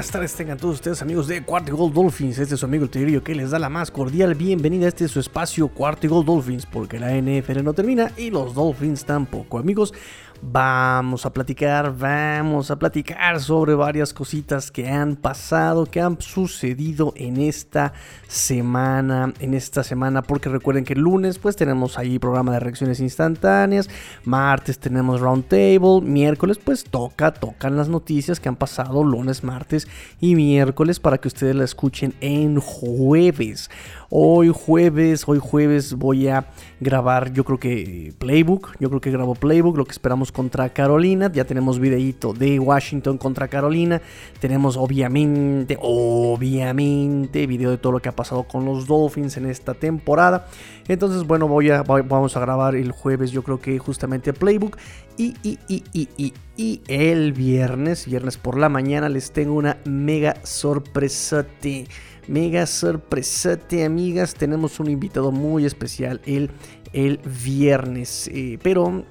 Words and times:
Buenas 0.00 0.12
tardes 0.12 0.34
tengan 0.34 0.56
todos 0.56 0.76
ustedes 0.76 1.02
amigos 1.02 1.26
de 1.26 1.42
Cuarto 1.42 1.76
Gold 1.76 1.92
Dolphins, 1.92 2.38
este 2.38 2.54
es 2.54 2.60
su 2.60 2.64
amigo 2.64 2.84
el 2.84 2.90
Tigrillo 2.90 3.22
que 3.22 3.34
les 3.34 3.50
da 3.50 3.58
la 3.58 3.68
más 3.68 3.90
cordial 3.90 4.34
bienvenida 4.34 4.86
a 4.86 4.88
este 4.88 5.06
su 5.08 5.20
espacio 5.20 5.68
Cuarto 5.68 6.08
Gold 6.08 6.26
Dolphins 6.26 6.64
porque 6.64 6.98
la 6.98 7.12
NFL 7.12 7.62
no 7.62 7.74
termina 7.74 8.10
y 8.16 8.30
los 8.30 8.54
Dolphins 8.54 9.04
tampoco 9.04 9.58
amigos. 9.58 9.92
Vamos 10.42 11.26
a 11.26 11.32
platicar, 11.34 11.94
vamos 11.94 12.70
a 12.70 12.78
platicar 12.78 13.40
sobre 13.40 13.74
varias 13.74 14.14
cositas 14.14 14.70
que 14.70 14.88
han 14.88 15.16
pasado, 15.16 15.84
que 15.84 16.00
han 16.00 16.18
sucedido 16.18 17.12
en 17.14 17.36
esta 17.36 17.92
semana, 18.26 19.34
en 19.38 19.52
esta 19.52 19.84
semana, 19.84 20.22
porque 20.22 20.48
recuerden 20.48 20.86
que 20.86 20.94
el 20.94 21.00
lunes 21.00 21.38
pues 21.38 21.56
tenemos 21.56 21.98
ahí 21.98 22.18
programa 22.18 22.52
de 22.52 22.60
reacciones 22.60 23.00
instantáneas, 23.00 23.90
martes 24.24 24.78
tenemos 24.78 25.20
roundtable, 25.20 26.00
miércoles 26.00 26.58
pues 26.58 26.84
toca, 26.84 27.34
tocan 27.34 27.76
las 27.76 27.90
noticias 27.90 28.40
que 28.40 28.48
han 28.48 28.56
pasado 28.56 29.04
lunes, 29.04 29.44
martes 29.44 29.88
y 30.22 30.36
miércoles 30.36 31.00
para 31.00 31.18
que 31.18 31.28
ustedes 31.28 31.54
la 31.54 31.64
escuchen 31.64 32.14
en 32.22 32.60
jueves. 32.60 33.68
Hoy 34.12 34.50
jueves, 34.52 35.22
hoy 35.28 35.38
jueves 35.40 35.94
voy 35.94 36.26
a 36.26 36.46
grabar, 36.80 37.32
yo 37.32 37.44
creo 37.44 37.60
que 37.60 38.12
Playbook, 38.18 38.72
yo 38.80 38.88
creo 38.88 39.00
que 39.00 39.12
grabo 39.12 39.36
Playbook, 39.36 39.76
lo 39.76 39.84
que 39.84 39.92
esperamos 39.92 40.32
contra 40.32 40.68
Carolina, 40.70 41.30
ya 41.32 41.44
tenemos 41.44 41.78
videíto 41.78 42.32
de 42.32 42.58
Washington 42.58 43.18
contra 43.18 43.46
Carolina, 43.46 44.02
tenemos 44.40 44.76
obviamente, 44.76 45.78
obviamente 45.80 47.46
video 47.46 47.70
de 47.70 47.78
todo 47.78 47.92
lo 47.92 48.02
que 48.02 48.08
ha 48.08 48.16
pasado 48.16 48.42
con 48.42 48.64
los 48.64 48.88
Dolphins 48.88 49.36
en 49.36 49.46
esta 49.46 49.74
temporada. 49.74 50.48
Entonces, 50.88 51.24
bueno, 51.24 51.46
voy 51.46 51.70
a, 51.70 51.84
vamos 51.84 52.36
a 52.36 52.40
grabar 52.40 52.74
el 52.74 52.90
jueves, 52.90 53.30
yo 53.30 53.44
creo 53.44 53.60
que 53.60 53.78
justamente 53.78 54.32
Playbook. 54.32 54.76
Y, 55.18 55.36
y, 55.44 55.58
y, 55.68 55.84
y, 55.92 56.08
y, 56.16 56.34
y 56.56 56.80
el 56.88 57.32
viernes, 57.32 58.06
viernes 58.06 58.38
por 58.38 58.58
la 58.58 58.68
mañana 58.68 59.08
les 59.08 59.30
tengo 59.30 59.54
una 59.54 59.76
mega 59.84 60.34
sorpresate 60.42 61.86
mega 62.30 62.64
sorpresate, 62.66 63.84
amigas. 63.84 64.34
Tenemos 64.34 64.78
un 64.78 64.88
invitado 64.88 65.32
muy 65.32 65.66
especial 65.66 66.20
el, 66.24 66.50
el 66.92 67.18
viernes. 67.44 68.30
Eh, 68.32 68.58
pero 68.62 69.04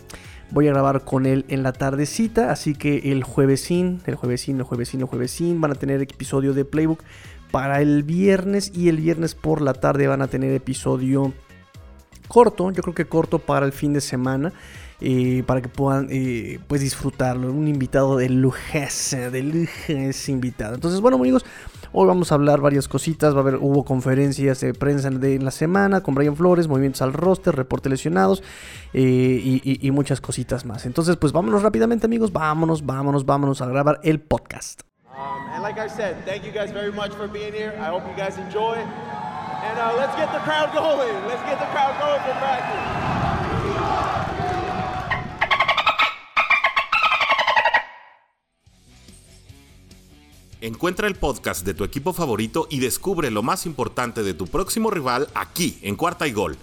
voy 0.51 0.67
a 0.69 0.71
grabar 0.71 1.03
con 1.03 1.25
él 1.25 1.45
en 1.49 1.61
la 1.61 1.73
tardecita. 1.73 2.51
Así 2.51 2.73
que 2.73 3.11
el 3.11 3.23
juevesín, 3.23 4.01
el 4.05 4.15
juevesín, 4.15 4.57
el 4.57 4.63
juevesín, 4.63 5.01
el 5.01 5.07
juevesín 5.07 5.59
van 5.59 5.71
a 5.71 5.75
tener 5.75 6.01
episodio 6.01 6.53
de 6.53 6.63
Playbook 6.63 7.03
para 7.51 7.81
el 7.81 8.03
viernes. 8.03 8.71
Y 8.73 8.87
el 8.87 8.97
viernes 8.97 9.35
por 9.35 9.61
la 9.61 9.73
tarde 9.73 10.07
van 10.07 10.21
a 10.21 10.27
tener 10.27 10.53
episodio 10.53 11.33
corto. 12.29 12.71
Yo 12.71 12.81
creo 12.81 12.95
que 12.95 13.05
corto 13.05 13.39
para 13.39 13.65
el 13.65 13.73
fin 13.73 13.91
de 13.91 14.01
semana. 14.01 14.53
Eh, 15.01 15.43
para 15.45 15.61
que 15.61 15.69
puedan 15.69 16.07
eh, 16.09 16.59
pues 16.67 16.81
disfrutarlo. 16.81 17.51
Un 17.51 17.67
invitado 17.67 18.17
de 18.17 18.29
lujes, 18.29 19.15
de 19.31 19.43
lujes 19.43 20.29
invitado. 20.29 20.75
Entonces, 20.75 20.99
bueno, 20.99 21.17
amigos, 21.17 21.45
hoy 21.91 22.07
vamos 22.07 22.31
a 22.31 22.35
hablar 22.35 22.61
varias 22.61 22.87
cositas. 22.87 23.33
Va 23.33 23.39
a 23.39 23.41
haber, 23.41 23.55
hubo 23.55 23.83
conferencias 23.83 24.59
de 24.61 24.73
prensa 24.73 25.09
de 25.09 25.39
la 25.39 25.51
semana 25.51 26.01
con 26.01 26.15
Brian 26.15 26.35
Flores, 26.35 26.67
movimientos 26.67 27.01
al 27.01 27.13
roster, 27.13 27.55
reporte 27.55 27.89
lesionados 27.89 28.43
eh, 28.93 29.01
y, 29.01 29.61
y, 29.63 29.85
y, 29.85 29.91
muchas 29.91 30.21
cositas 30.21 30.65
más. 30.65 30.85
Entonces, 30.85 31.17
pues 31.17 31.33
vámonos 31.33 31.63
rápidamente, 31.63 32.05
amigos. 32.05 32.31
Vámonos, 32.31 32.85
vámonos, 32.85 33.25
vámonos 33.25 33.61
a 33.61 33.67
grabar 33.67 33.99
el 34.03 34.19
podcast. 34.19 34.81
Um, 35.19 35.49
and 35.53 35.61
like 35.63 35.77
I 35.77 35.87
said, 35.89 36.23
thank 36.25 36.45
you 36.45 36.51
guys 36.51 36.71
very 36.71 36.91
much 36.91 37.11
for 37.11 37.27
being 37.27 37.53
here. 37.53 37.73
I 37.77 37.89
hope 37.89 38.03
you 38.07 38.15
guys 38.15 38.37
enjoy. 38.37 38.75
And 38.75 39.77
uh, 39.77 39.93
let's 39.97 40.15
get 40.15 40.31
the 40.31 40.39
crowd 40.39 40.73
going. 40.73 41.13
Let's 41.27 41.43
get 41.43 41.59
the 41.59 41.67
crowd 41.73 41.99
going 41.99 42.21
for 42.23 42.33
practice. 42.39 44.28
Encuentra 50.61 51.07
el 51.07 51.15
podcast 51.15 51.65
de 51.65 51.73
tu 51.73 51.85
equipo 51.85 52.11
favorito 52.11 52.67
y 52.69 52.79
descubre 52.79 53.31
lo 53.31 53.41
más 53.41 53.65
importante 53.65 54.23
de 54.23 54.33
tu 54.33 54.45
próximo 54.45 54.91
rival 54.91 55.29
aquí, 55.33 55.79
en 55.83 55.95
Cuarta 55.95 56.27
y 56.27 56.33
Gol. 56.33 56.57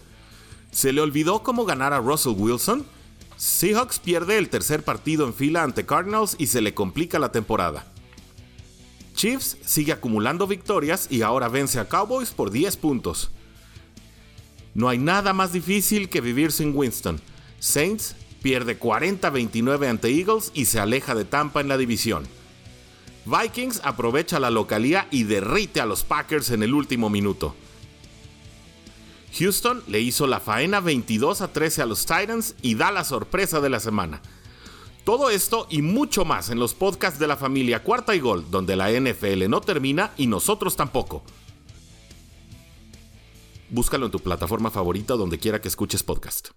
¿Se 0.70 0.92
le 0.92 1.00
olvidó 1.00 1.42
cómo 1.42 1.64
ganar 1.64 1.94
a 1.94 2.00
Russell 2.00 2.34
Wilson? 2.36 2.84
Seahawks 3.38 3.98
pierde 3.98 4.36
el 4.36 4.50
tercer 4.50 4.82
partido 4.82 5.26
en 5.26 5.32
fila 5.32 5.62
ante 5.62 5.86
Cardinals 5.86 6.36
y 6.38 6.48
se 6.48 6.60
le 6.60 6.74
complica 6.74 7.18
la 7.18 7.32
temporada. 7.32 7.86
Chiefs 9.14 9.56
sigue 9.64 9.92
acumulando 9.92 10.46
victorias 10.46 11.06
y 11.10 11.22
ahora 11.22 11.48
vence 11.48 11.80
a 11.80 11.88
Cowboys 11.88 12.32
por 12.32 12.50
10 12.50 12.76
puntos. 12.76 13.30
No 14.74 14.90
hay 14.90 14.98
nada 14.98 15.32
más 15.32 15.54
difícil 15.54 16.10
que 16.10 16.20
vivir 16.20 16.52
sin 16.52 16.76
Winston. 16.76 17.18
Saints 17.60 18.14
pierde 18.42 18.78
40-29 18.78 19.88
ante 19.88 20.08
Eagles 20.08 20.50
y 20.52 20.66
se 20.66 20.80
aleja 20.80 21.14
de 21.14 21.24
Tampa 21.24 21.62
en 21.62 21.68
la 21.68 21.78
división. 21.78 22.28
Vikings 23.26 23.80
aprovecha 23.82 24.38
la 24.38 24.50
localía 24.50 25.08
y 25.10 25.24
derrite 25.24 25.80
a 25.80 25.86
los 25.86 26.04
Packers 26.04 26.50
en 26.50 26.62
el 26.62 26.72
último 26.72 27.10
minuto. 27.10 27.56
Houston 29.38 29.82
le 29.88 30.00
hizo 30.00 30.28
la 30.28 30.38
faena 30.38 30.80
22 30.80 31.40
a 31.40 31.52
13 31.52 31.82
a 31.82 31.86
los 31.86 32.06
Titans 32.06 32.54
y 32.62 32.76
da 32.76 32.92
la 32.92 33.02
sorpresa 33.02 33.60
de 33.60 33.68
la 33.68 33.80
semana. 33.80 34.22
Todo 35.04 35.30
esto 35.30 35.66
y 35.70 35.82
mucho 35.82 36.24
más 36.24 36.50
en 36.50 36.58
los 36.58 36.74
podcasts 36.74 37.18
de 37.18 37.26
la 37.26 37.36
familia 37.36 37.82
Cuarta 37.82 38.14
y 38.14 38.20
Gol, 38.20 38.46
donde 38.50 38.76
la 38.76 38.90
NFL 38.90 39.48
no 39.48 39.60
termina 39.60 40.12
y 40.16 40.28
nosotros 40.28 40.76
tampoco. 40.76 41.24
Búscalo 43.68 44.06
en 44.06 44.12
tu 44.12 44.20
plataforma 44.20 44.70
favorita 44.70 45.14
donde 45.14 45.38
quiera 45.38 45.60
que 45.60 45.68
escuches 45.68 46.02
podcast. 46.02 46.50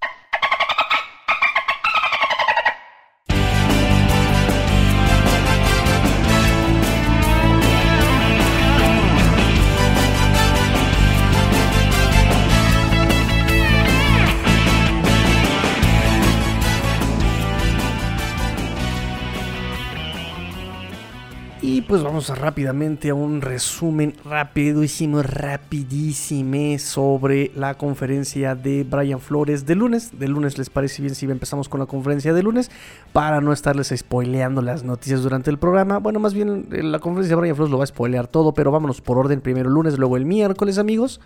Pues 21.90 22.04
vamos 22.04 22.30
rápidamente 22.38 23.10
a 23.10 23.16
un 23.16 23.42
resumen 23.42 24.14
rapidísimo, 24.24 25.24
rapidísimo 25.24 26.78
sobre 26.78 27.52
la 27.56 27.80
conferencia 27.80 28.54
de 28.54 28.84
Brian 28.84 29.20
Flores 29.20 29.66
de 29.66 29.74
lunes. 29.74 30.20
De 30.20 30.28
lunes 30.28 30.60
les 30.60 30.70
parece 30.70 31.02
bien 31.02 31.16
si 31.16 31.26
empezamos 31.26 31.68
con 31.68 31.80
la 31.80 31.88
conferencia 31.88 32.32
de 32.32 32.44
lunes 32.44 32.70
para 33.12 33.42
no 33.42 33.52
estarles 33.52 33.92
spoileando 33.98 34.62
las 34.62 34.84
noticias 34.84 35.24
durante 35.24 35.50
el 35.50 35.58
programa. 35.58 35.98
Bueno, 35.98 36.20
más 36.20 36.36
bien 36.36 36.68
la 36.70 37.00
conferencia 37.00 37.36
de 37.36 37.40
Brian 37.40 37.56
Flores 37.56 37.72
lo 37.72 37.80
va 37.80 37.86
a 37.86 37.88
spoilear 37.88 38.28
todo, 38.28 38.54
pero 38.54 38.70
vámonos 38.70 39.02
por 39.02 39.18
orden. 39.18 39.42
Primero 39.42 39.72
lunes, 39.72 39.98
luego 39.98 40.16
el 40.16 40.28
miércoles, 40.28 40.78
amigos. 40.78 41.20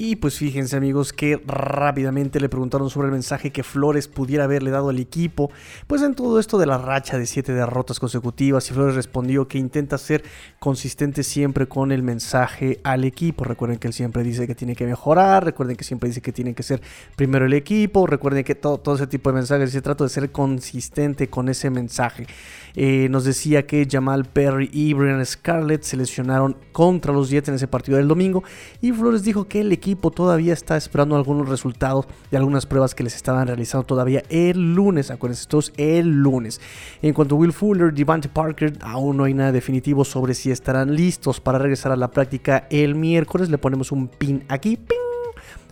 Y 0.00 0.14
pues 0.14 0.38
fíjense 0.38 0.76
amigos 0.76 1.12
que 1.12 1.42
rápidamente 1.44 2.38
le 2.38 2.48
preguntaron 2.48 2.88
sobre 2.88 3.06
el 3.06 3.12
mensaje 3.12 3.50
que 3.50 3.64
Flores 3.64 4.06
pudiera 4.06 4.44
haberle 4.44 4.70
dado 4.70 4.90
al 4.90 5.00
equipo, 5.00 5.50
pues 5.88 6.02
en 6.02 6.14
todo 6.14 6.38
esto 6.38 6.56
de 6.56 6.66
la 6.66 6.78
racha 6.78 7.18
de 7.18 7.26
siete 7.26 7.52
derrotas 7.52 7.98
consecutivas 7.98 8.70
y 8.70 8.74
Flores 8.74 8.94
respondió 8.94 9.48
que 9.48 9.58
intenta 9.58 9.98
ser 9.98 10.22
consistente 10.60 11.24
siempre 11.24 11.66
con 11.66 11.90
el 11.90 12.04
mensaje 12.04 12.78
al 12.84 13.02
equipo. 13.02 13.42
Recuerden 13.42 13.80
que 13.80 13.88
él 13.88 13.92
siempre 13.92 14.22
dice 14.22 14.46
que 14.46 14.54
tiene 14.54 14.76
que 14.76 14.86
mejorar, 14.86 15.44
recuerden 15.44 15.74
que 15.74 15.82
siempre 15.82 16.08
dice 16.08 16.20
que 16.20 16.32
tiene 16.32 16.54
que 16.54 16.62
ser 16.62 16.80
primero 17.16 17.46
el 17.46 17.54
equipo, 17.54 18.06
recuerden 18.06 18.44
que 18.44 18.54
todo, 18.54 18.78
todo 18.78 18.94
ese 18.94 19.08
tipo 19.08 19.30
de 19.30 19.34
mensajes 19.34 19.72
se 19.72 19.82
trata 19.82 20.04
de 20.04 20.10
ser 20.10 20.30
consistente 20.30 21.26
con 21.26 21.48
ese 21.48 21.70
mensaje. 21.70 22.28
Eh, 22.76 23.08
nos 23.10 23.24
decía 23.24 23.66
que 23.66 23.88
Jamal 23.90 24.26
Perry 24.26 24.70
y 24.72 24.94
Brian 24.94 25.26
Scarlett 25.26 25.82
se 25.82 25.96
lesionaron 25.96 26.56
contra 26.70 27.12
los 27.12 27.30
Jets 27.30 27.48
en 27.48 27.56
ese 27.56 27.66
partido 27.66 27.98
del 27.98 28.06
domingo 28.06 28.44
y 28.80 28.92
Flores 28.92 29.24
dijo 29.24 29.48
que 29.48 29.62
el 29.62 29.72
equipo 29.72 29.87
todavía 29.96 30.52
está 30.52 30.76
esperando 30.76 31.16
algunos 31.16 31.48
resultados 31.48 32.06
de 32.30 32.36
algunas 32.36 32.66
pruebas 32.66 32.94
que 32.94 33.04
les 33.04 33.14
estaban 33.14 33.46
realizando 33.46 33.86
todavía 33.86 34.22
el 34.28 34.74
lunes, 34.74 35.10
acuérdense 35.10 35.46
todos, 35.46 35.72
el 35.76 36.08
lunes. 36.08 36.60
En 37.02 37.14
cuanto 37.14 37.34
a 37.34 37.38
Will 37.38 37.52
Fuller, 37.52 37.92
Devante 37.92 38.28
Parker, 38.28 38.72
aún 38.80 39.16
no 39.16 39.24
hay 39.24 39.34
nada 39.34 39.52
definitivo 39.52 40.04
sobre 40.04 40.34
si 40.34 40.50
estarán 40.50 40.94
listos 40.94 41.40
para 41.40 41.58
regresar 41.58 41.92
a 41.92 41.96
la 41.96 42.10
práctica 42.10 42.66
el 42.70 42.94
miércoles, 42.94 43.50
le 43.50 43.58
ponemos 43.58 43.92
un 43.92 44.08
pin 44.08 44.44
aquí, 44.48 44.76
ping 44.76 44.96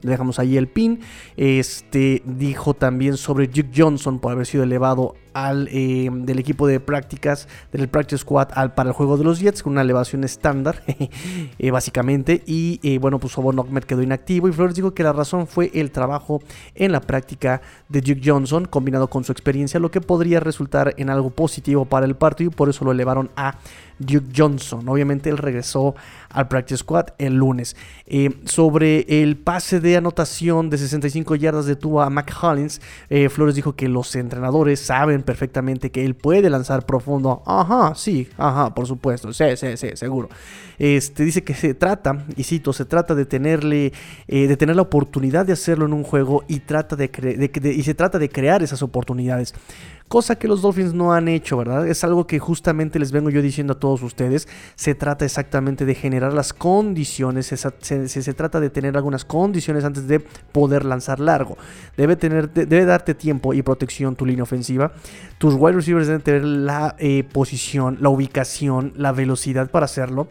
le 0.02 0.10
dejamos 0.12 0.38
ahí 0.38 0.56
el 0.56 0.69
pin. 0.69 1.00
Este 1.36 2.22
dijo 2.24 2.74
también 2.74 3.16
sobre 3.16 3.48
Duke 3.48 3.70
Johnson 3.74 4.19
por 4.19 4.32
haber 4.32 4.46
sido 4.46 4.64
elevado 4.64 5.16
al, 5.36 5.68
eh, 5.70 6.08
del 6.10 6.38
equipo 6.38 6.66
de 6.66 6.80
prácticas, 6.80 7.46
del 7.70 7.88
practice 7.88 8.22
squad 8.22 8.48
al, 8.54 8.72
para 8.72 8.88
el 8.88 8.94
juego 8.94 9.18
de 9.18 9.24
los 9.24 9.38
Jets 9.38 9.62
con 9.62 9.72
una 9.72 9.82
elevación 9.82 10.24
estándar, 10.24 10.82
eh, 11.58 11.70
básicamente. 11.70 12.42
Y 12.46 12.96
bueno, 12.98 13.18
pues 13.18 13.36
Obon 13.36 13.56
quedó 13.86 14.02
inactivo 14.02 14.48
y 14.48 14.52
Flores 14.52 14.74
dijo 14.74 14.94
que 14.94 15.02
la 15.02 15.12
razón 15.12 15.46
fue 15.46 15.70
el 15.74 15.90
trabajo 15.90 16.40
en 16.74 16.92
la 16.92 17.02
práctica 17.02 17.60
de 17.90 18.00
Duke 18.00 18.22
Johnson 18.24 18.64
combinado 18.64 19.08
con 19.08 19.24
su 19.24 19.32
experiencia, 19.32 19.78
lo 19.78 19.90
que 19.90 20.00
podría 20.00 20.40
resultar 20.40 20.94
en 20.96 21.10
algo 21.10 21.28
positivo 21.28 21.84
para 21.84 22.06
el 22.06 22.16
partido 22.16 22.50
y 22.50 22.54
por 22.54 22.70
eso 22.70 22.84
lo 22.84 22.92
elevaron 22.92 23.30
a 23.36 23.58
Duke 23.98 24.28
Johnson. 24.36 24.88
Obviamente 24.88 25.30
él 25.30 25.38
regresó 25.38 25.94
al 26.30 26.48
practice 26.48 26.78
squad 26.78 27.08
el 27.18 27.34
lunes. 27.34 27.76
Eh, 28.06 28.30
sobre 28.44 29.22
el 29.22 29.36
pase 29.36 29.80
de 29.80 29.96
anotación 29.96 30.70
de 30.70 30.78
65 30.78 31.34
yardas 31.36 31.66
de 31.66 31.76
Tua 31.76 32.06
a 32.06 32.10
Mac 32.10 32.32
Hollins, 32.42 32.80
eh, 33.08 33.28
Flores 33.28 33.54
dijo 33.54 33.74
que 33.74 33.88
los 33.88 34.14
entrenadores 34.16 34.80
saben 34.80 35.22
perfectamente 35.26 35.90
que 35.90 36.06
él 36.06 36.14
puede 36.14 36.49
lanzar 36.49 36.87
profundo. 36.87 37.43
Ajá, 37.44 37.94
sí, 37.94 38.26
ajá, 38.38 38.75
por 38.75 38.87
supuesto, 38.87 39.34
sí, 39.34 39.44
sí, 39.56 39.76
sí, 39.76 39.88
seguro. 39.93 40.31
Este, 40.78 41.25
dice 41.25 41.44
que 41.44 41.52
se 41.52 41.75
trata, 41.75 42.25
y 42.37 42.44
cito, 42.44 42.73
se 42.73 42.87
trata 42.87 43.14
de 43.14 43.26
tenerle, 43.26 43.93
eh, 44.28 44.49
de 44.49 44.56
tener 44.56 44.76
la 44.76 44.82
oportunidad 44.82 45.44
de 45.44 45.52
hacerlo 45.52 45.84
en 45.84 45.93
un 45.93 46.02
juego 46.02 46.44
y, 46.49 46.61
trata 46.61 46.96
de, 46.96 47.08
de 47.08 47.73
y 47.73 47.82
se 47.82 47.94
trata 47.94 48.19
de 48.19 48.31
crear 48.31 48.62
esas 48.62 48.82
oportunidades 48.82 49.52
cosa 50.08 50.37
que 50.37 50.49
los 50.49 50.62
Dolphins 50.62 50.94
no 50.94 51.12
han 51.12 51.29
hecho, 51.29 51.56
¿verdad? 51.56 51.87
Es 51.87 52.05
algo 52.05 52.26
que 52.26 52.38
justamente 52.38 52.99
les 52.99 53.12
vengo 53.12 53.31
yo 53.31 53.43
diciendo 53.43 53.75
a 53.75 53.79
todos 53.79 54.03
ustedes. 54.03 54.49
Se 54.75 54.94
trata 54.94 55.25
exactamente 55.25 55.85
de 55.85 55.94
generar 55.94 56.32
las 56.32 56.53
condiciones, 56.53 57.47
se, 57.47 58.35
trata 58.35 58.61
de 58.61 58.70
tener 58.70 58.97
algunas 58.97 59.25
condiciones 59.25 59.85
antes 59.85 60.06
de 60.08 60.20
poder 60.20 60.85
lanzar 60.85 61.20
largo. 61.20 61.56
Debe, 61.97 62.17
tener, 62.17 62.53
debe 62.53 62.85
darte 62.85 63.14
tiempo 63.14 63.55
y 63.55 63.62
protección 63.62 64.17
tu 64.17 64.26
línea 64.26 64.43
ofensiva. 64.43 64.93
Tus 65.38 65.55
wide 65.55 65.76
receivers 65.76 66.06
deben 66.06 66.23
tener 66.23 66.44
la 66.44 66.97
eh, 66.99 67.25
posición, 67.25 67.99
la 68.00 68.08
ubicación, 68.08 68.93
la 68.97 69.12
velocidad 69.12 69.70
para 69.70 69.87
hacerlo. 69.87 70.29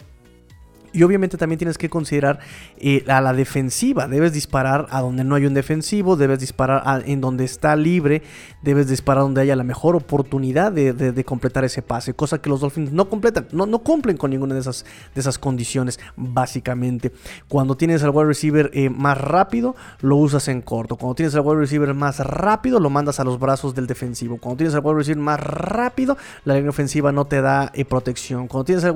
Y 0.96 1.04
obviamente 1.04 1.38
también 1.38 1.60
tienes 1.60 1.78
que 1.78 1.90
considerar 1.90 2.40
eh, 2.78 3.04
a 3.08 3.20
la 3.20 3.34
defensiva. 3.34 4.08
Debes 4.08 4.32
disparar 4.32 4.88
a 4.90 5.02
donde 5.02 5.26
no 5.26 5.36
hay 5.36 5.46
un 5.46 5.54
defensivo, 5.54 6.16
debes 6.16 6.40
disparar 6.40 7.04
en 7.06 7.20
donde 7.20 7.44
está 7.44 7.76
libre, 7.76 8.24
debes 8.62 8.88
disparar 8.88 9.24
donde 9.24 9.42
haya 9.42 9.58
la 9.58 9.66
mejor 9.66 9.98
oportunidad 9.98 10.72
de, 10.72 11.24
completar 11.26 11.66
ese 11.66 11.82
pase. 11.82 12.14
Cosa 12.14 12.42
que 12.42 12.50
los 12.50 12.62
Dolphins 12.62 12.94
no 12.94 13.10
completan, 13.10 13.48
no, 13.52 13.66
no 13.66 13.80
cumplen 13.80 14.16
con 14.16 14.32
ninguna 14.32 14.54
de 14.54 14.62
esas, 14.62 14.86
de 15.14 15.20
esas 15.20 15.38
condiciones, 15.38 16.00
básicamente. 16.16 17.12
Cuando 17.50 17.76
tienes 17.76 18.02
al 18.04 18.12
wide 18.12 18.28
receiver 18.28 18.72
eh, 18.74 18.90
más 18.90 19.18
rápido, 19.18 19.76
lo 20.00 20.16
usas 20.16 20.48
en 20.48 20.62
corto. 20.62 20.96
Cuando 20.96 21.16
tienes 21.16 21.36
al 21.36 21.42
wide 21.42 21.60
receiver 21.60 21.94
más 21.94 22.20
rápido, 22.20 22.80
lo 22.80 22.90
mandas 22.90 23.20
a 23.20 23.26
los 23.26 23.38
brazos 23.38 23.76
del 23.76 23.86
defensivo. 23.86 24.38
Cuando 24.38 24.60
tienes 24.60 24.76
al 24.76 24.82
wide 24.86 24.98
receiver 25.00 25.22
más 25.22 25.42
rápido, 25.42 26.16
la 26.46 26.54
línea 26.54 26.70
ofensiva 26.70 27.12
no 27.12 27.26
te 27.26 27.42
da 27.42 27.70
eh, 27.74 27.84
protección. 27.84 28.48
Cuando 28.48 28.64
tienes 28.64 28.86
al, 28.86 28.96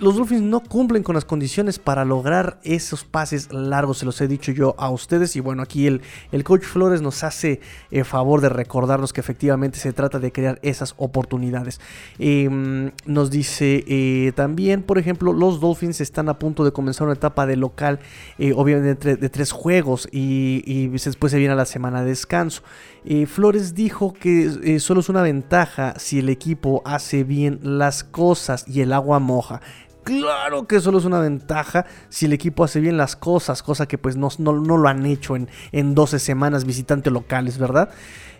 los 0.00 0.16
Dolphins 0.16 0.42
no 0.42 0.60
cumplen 0.60 0.99
con 1.02 1.14
las 1.14 1.24
condiciones 1.24 1.78
para 1.78 2.04
lograr 2.04 2.60
esos 2.64 3.04
pases 3.04 3.52
largos, 3.52 3.98
se 3.98 4.06
los 4.06 4.20
he 4.20 4.28
dicho 4.28 4.52
yo 4.52 4.74
a 4.78 4.90
ustedes. 4.90 5.36
Y 5.36 5.40
bueno, 5.40 5.62
aquí 5.62 5.86
el, 5.86 6.02
el 6.32 6.44
coach 6.44 6.62
Flores 6.62 7.02
nos 7.02 7.24
hace 7.24 7.60
el 7.90 8.04
favor 8.04 8.40
de 8.40 8.48
recordarnos 8.48 9.12
que 9.12 9.20
efectivamente 9.20 9.78
se 9.78 9.92
trata 9.92 10.18
de 10.18 10.32
crear 10.32 10.58
esas 10.62 10.94
oportunidades. 10.96 11.80
Em, 12.18 12.90
nos 13.06 13.30
dice 13.30 13.84
eh, 13.86 14.32
también, 14.34 14.82
por 14.82 14.98
ejemplo, 14.98 15.32
los 15.32 15.60
Dolphins 15.60 16.00
están 16.00 16.28
a 16.28 16.38
punto 16.38 16.64
de 16.64 16.72
comenzar 16.72 17.06
una 17.06 17.14
etapa 17.14 17.46
de 17.46 17.56
local, 17.56 18.00
eh, 18.38 18.52
obviamente 18.54 19.16
de, 19.16 19.28
tres 19.28 19.52
juegos, 19.52 20.08
y, 20.10 20.88
después 20.88 21.30
se 21.32 21.38
viene 21.38 21.52
a 21.52 21.56
la 21.56 21.64
semana 21.64 22.02
de 22.02 22.08
descanso. 22.08 22.62
Eh, 23.04 23.26
Flores 23.26 23.74
dijo 23.74 24.12
que 24.12 24.78
solo 24.80 25.00
es 25.00 25.08
una 25.08 25.22
ventaja 25.22 25.94
si 25.98 26.18
el 26.18 26.28
equipo 26.28 26.82
hace 26.84 27.24
bien 27.24 27.58
las 27.62 28.04
cosas 28.04 28.64
y 28.68 28.80
el 28.80 28.92
agua 28.92 29.18
moja. 29.18 29.60
Claro 30.04 30.66
que 30.66 30.80
solo 30.80 30.98
es 30.98 31.04
una 31.04 31.20
ventaja 31.20 31.86
si 32.08 32.26
el 32.26 32.32
equipo 32.32 32.64
hace 32.64 32.80
bien 32.80 32.96
las 32.96 33.16
cosas, 33.16 33.62
cosa 33.62 33.86
que 33.86 33.98
pues 33.98 34.16
no, 34.16 34.28
no, 34.38 34.52
lo 34.52 34.88
han 34.88 35.04
hecho 35.06 35.36
en, 35.36 35.48
en 35.72 35.94
12 35.94 36.18
semanas 36.18 36.64
visitantes 36.64 37.12
locales, 37.12 37.58
¿verdad? 37.58 37.90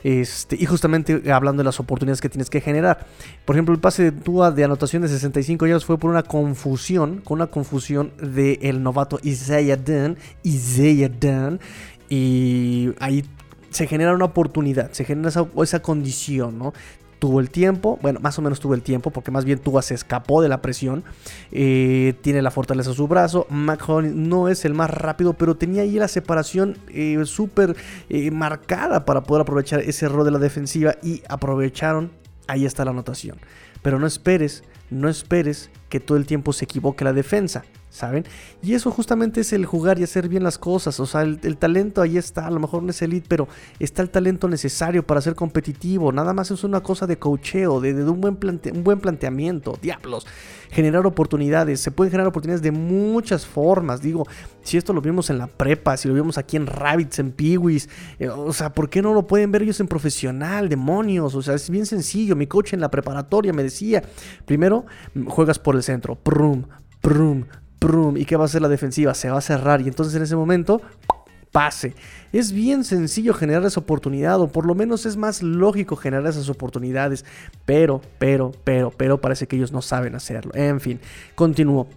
Este, 0.03 0.57
y 0.59 0.65
justamente 0.65 1.31
hablando 1.31 1.61
de 1.61 1.65
las 1.65 1.79
oportunidades 1.79 2.21
que 2.21 2.29
tienes 2.29 2.49
que 2.49 2.61
generar. 2.61 3.07
Por 3.45 3.57
ejemplo, 3.57 3.75
el 3.75 3.81
pase 3.81 4.05
de 4.05 4.13
Tua 4.13 4.51
de 4.51 4.65
anotación 4.65 5.03
de 5.03 5.09
65 5.09 5.67
yardas 5.67 5.85
fue 5.85 5.99
por 5.99 6.11
una 6.11 6.23
confusión, 6.23 7.21
con 7.21 7.37
una 7.37 7.49
confusión 7.49 8.13
del 8.19 8.83
novato 8.83 9.19
Isaiah 9.23 9.77
Dunn, 9.77 10.17
Isaiah 10.43 11.09
Dunn, 11.09 11.61
y 12.09 12.91
ahí 12.99 13.25
se 13.71 13.87
genera 13.87 14.15
una 14.15 14.25
oportunidad, 14.25 14.91
se 14.93 15.05
genera 15.05 15.29
esa, 15.29 15.47
esa 15.63 15.81
condición, 15.81 16.59
¿no? 16.59 16.73
Tuvo 17.21 17.39
el 17.39 17.51
tiempo, 17.51 17.99
bueno, 18.03 18.19
más 18.19 18.39
o 18.39 18.43
menos 18.43 18.59
tuvo 18.59 18.75
el 18.75 18.83
tiempo, 18.83 19.11
porque 19.11 19.31
más 19.31 19.45
bien 19.45 19.61
Tua 19.61 19.83
se 19.83 19.95
escapó 19.95 20.43
de 20.43 20.49
la 20.49 20.61
presión, 20.61 21.05
eh, 21.53 22.15
tiene 22.23 22.43
la 22.43 22.51
fortaleza 22.51 22.91
a 22.91 22.95
su 22.95 23.07
brazo, 23.07 23.47
McHoney 23.51 24.11
no 24.13 24.49
es 24.49 24.65
el 24.65 24.75
más 24.75 24.91
rápido, 24.91 25.35
pero 25.35 25.57
tenía 25.57 25.83
ahí 25.83 25.99
la 25.99 26.09
separación 26.09 26.79
eh, 26.89 27.21
súper 27.27 27.77
eh, 28.09 28.31
marcada 28.31 29.05
para 29.05 29.23
poder 29.23 29.43
aprovechar 29.43 29.81
ese 29.81 30.07
error 30.07 30.25
de 30.25 30.33
la 30.33 30.39
defensiva 30.39 30.97
y 31.03 31.23
aprovecharon, 31.29 32.11
ahí 32.49 32.65
está 32.65 32.85
la 32.85 32.91
anotación. 32.91 33.39
Pero 33.83 33.99
no 33.99 34.07
esperes, 34.07 34.65
no 34.89 35.09
esperes 35.09 35.71
que 35.91 36.01
todo 36.01 36.17
el 36.17 36.27
tiempo 36.27 36.53
se 36.53 36.65
equivoque 36.65 37.05
la 37.05 37.13
defensa. 37.13 37.65
¿Saben? 37.91 38.25
Y 38.63 38.75
eso 38.75 38.91
justamente 38.91 39.41
es 39.41 39.53
el 39.53 39.67
jugar 39.67 39.99
y 39.99 40.05
hacer 40.05 40.29
bien 40.29 40.45
las 40.45 40.57
cosas. 40.57 40.99
O 41.01 41.07
sea, 41.07 41.23
el, 41.23 41.57
talento 41.59 42.01
ahí 42.01 42.17
está, 42.17 42.47
a 42.47 42.51
lo 42.51 42.61
mejor 42.61 42.83
no 42.83 42.91
es 42.91 43.03
elite, 43.03 43.27
pero 43.29 43.49
está 43.79 44.03
el 44.03 44.11
talento 44.11 44.49
necesario 44.49 45.07
para 45.07 45.21
ser 45.21 45.35
competitivo. 45.35 46.13
Nada 46.13 46.33
más 46.33 46.51
es 46.51 46.65
una 46.65 46.81
cosa 46.81 47.07
de 47.07 47.19
cocheo, 47.19 47.81
de, 47.81 47.93
un, 48.05 48.21
buen 48.21 48.39
un 48.73 48.85
buen 48.85 49.01
planteamiento. 49.01 49.79
Diablos, 49.83 50.27
generar 50.71 51.05
oportunidades. 51.05 51.81
Se 51.81 51.91
pueden 51.91 52.11
generar 52.13 52.29
oportunidades 52.29 52.63
de 52.63 52.71
muchas 52.71 53.45
formas. 53.45 54.01
Digo, 54.01 54.27
si 54.63 54.77
esto 54.77 54.93
lo 54.93 55.01
vimos 55.01 55.29
en 55.31 55.39
la 55.39 55.49
prepa, 55.49 55.97
si 55.97 56.09
lo 56.09 56.15
vimos 56.15 56.39
aquí 56.39 56.57
en 56.57 56.67
Rabbits, 56.67 57.19
en 57.19 57.33
Peewees, 57.33 57.89
eh, 58.19 58.29
o 58.29 58.53
sea, 58.53 58.73
¿por 58.73 58.89
qué 58.89 59.03
no 59.03 59.13
lo 59.13 59.27
pueden 59.27 59.51
ver 59.51 59.63
ellos 59.63 59.81
en 59.81 59.89
profesional? 59.89 60.69
Demonios, 60.69 61.35
o 61.35 61.43
sea, 61.43 61.55
es 61.55 61.69
bien 61.71 61.87
sencillo. 61.87 62.37
Mi 62.37 62.47
coach 62.47 62.73
en 62.73 62.81
la 62.81 62.91
preparatoria 62.91 63.53
me 63.53 63.63
decía, 63.63 64.03
primero 64.47 64.87
juegas 65.27 65.59
por 65.59 65.75
el 65.75 65.83
centro, 65.83 66.15
prum, 66.15 66.65
prum, 67.01 67.45
¿Y 68.17 68.25
qué 68.25 68.37
va 68.37 68.45
a 68.45 68.47
hacer 68.47 68.63
la 68.63 68.69
defensiva? 68.69 69.15
Se 69.15 69.31
va 69.31 69.39
a 69.39 69.43
cerrar 69.43 69.81
y 69.81 69.89
entonces 69.89 70.15
en 70.15 70.23
ese 70.23 70.37
momento 70.37 70.83
pase. 71.51 71.95
Es 72.33 72.53
bien 72.53 72.85
sencillo 72.85 73.35
generar 73.35 73.65
esa 73.65 73.81
oportunidad, 73.81 74.41
o 74.41 74.49
por 74.49 74.67
lo 74.67 74.75
menos 74.75 75.07
es 75.07 75.17
más 75.17 75.43
lógico 75.43 75.97
generar 75.97 76.27
esas 76.29 76.49
oportunidades, 76.49 77.25
pero, 77.65 78.01
pero, 78.19 78.53
pero, 78.65 78.93
pero 78.97 79.21
parece 79.21 79.47
que 79.47 79.57
ellos 79.57 79.73
no 79.73 79.83
saben 79.83 80.15
hacerlo. 80.15 80.53
En 80.55 80.81
fin, 80.81 81.01
continúo. 81.35 81.89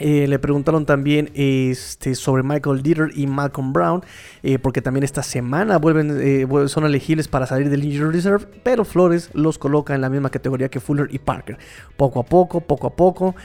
Eh, 0.00 0.26
le 0.26 0.40
preguntaron 0.40 0.86
también 0.86 1.30
este, 1.34 2.16
sobre 2.16 2.42
Michael 2.42 2.82
Dieter 2.82 3.10
y 3.14 3.28
Malcolm 3.28 3.72
Brown, 3.72 4.02
eh, 4.42 4.58
porque 4.58 4.82
también 4.82 5.04
esta 5.04 5.22
semana 5.22 5.78
vuelven, 5.78 6.18
eh, 6.20 6.46
son 6.66 6.84
elegibles 6.84 7.28
para 7.28 7.46
salir 7.46 7.70
del 7.70 7.84
Injury 7.84 8.10
Reserve, 8.10 8.46
pero 8.64 8.84
Flores 8.84 9.30
los 9.34 9.56
coloca 9.56 9.94
en 9.94 10.00
la 10.00 10.10
misma 10.10 10.30
categoría 10.30 10.68
que 10.68 10.80
Fuller 10.80 11.08
y 11.12 11.20
Parker. 11.20 11.58
Poco 11.96 12.20
a 12.20 12.24
poco, 12.24 12.60
poco 12.60 12.88
a 12.88 12.96
poco, 12.96 13.36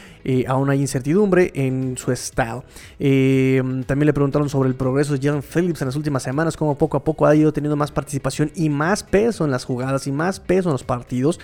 aún 0.47 0.69
hay 0.69 0.81
incertidumbre 0.81 1.51
en 1.53 1.97
su 1.97 2.12
estado. 2.12 2.63
también 2.97 4.05
le 4.05 4.13
preguntaron 4.13 4.50
sobre 4.50 4.69
el 4.69 4.75
progreso 4.75 5.13
de 5.13 5.19
Jalen 5.19 5.43
Phillips 5.43 5.81
en 5.81 5.88
las 5.88 5.95
últimas 5.95 6.23
semanas, 6.23 6.57
cómo 6.57 6.77
poco 6.77 6.97
a 6.97 7.03
poco 7.03 7.27
ha 7.27 7.35
ido 7.35 7.53
teniendo 7.53 7.75
más 7.75 7.91
participación 7.91 8.51
y 8.55 8.69
más 8.69 9.03
peso 9.03 9.45
en 9.45 9.51
las 9.51 9.65
jugadas 9.65 10.07
y 10.07 10.12
más 10.12 10.39
peso 10.39 10.69
en 10.69 10.73
los 10.73 10.83
partidos. 10.83 11.39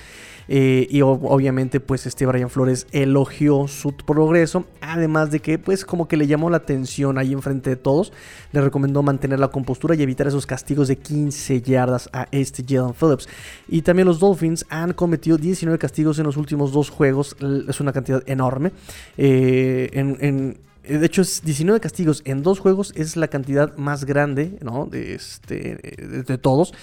Eh, 0.47 0.87
y 0.89 1.01
obviamente 1.01 1.79
pues 1.79 2.05
este 2.05 2.25
Brian 2.25 2.49
Flores 2.49 2.87
elogió 2.91 3.67
su 3.67 3.95
progreso, 3.95 4.65
además 4.81 5.31
de 5.31 5.39
que 5.39 5.57
pues 5.57 5.85
como 5.85 6.07
que 6.07 6.17
le 6.17 6.27
llamó 6.27 6.49
la 6.49 6.57
atención 6.57 7.17
ahí 7.17 7.33
enfrente 7.33 7.71
de 7.71 7.75
todos, 7.75 8.13
le 8.51 8.61
recomendó 8.61 9.01
mantener 9.03 9.39
la 9.39 9.47
compostura 9.47 9.95
y 9.95 10.01
evitar 10.01 10.27
esos 10.27 10.45
castigos 10.45 10.87
de 10.87 10.97
15 10.97 11.61
yardas 11.61 12.09
a 12.13 12.27
este 12.31 12.63
Jalen 12.67 12.93
Phillips. 12.93 13.27
Y 13.67 13.81
también 13.81 14.07
los 14.07 14.19
Dolphins 14.19 14.65
han 14.69 14.93
cometido 14.93 15.37
19 15.37 15.77
castigos 15.79 16.19
en 16.19 16.25
los 16.25 16.37
últimos 16.37 16.71
dos 16.71 16.89
juegos, 16.89 17.35
es 17.67 17.79
una 17.79 17.93
cantidad 17.93 18.23
enorme. 18.27 18.71
Eh, 19.17 19.89
en, 19.93 20.57
de 20.87 21.05
hecho, 21.05 21.21
es 21.21 21.41
19 21.43 21.79
castigos 21.79 22.21
en 22.25 22.43
dos 22.43 22.59
juegos 22.59 22.93
es 22.95 23.15
la 23.17 23.27
cantidad 23.27 23.75
más 23.77 24.05
grande 24.05 24.57
¿no? 24.61 24.85
de, 24.85 25.15
este, 25.15 26.23
de 26.27 26.37
todos 26.37 26.73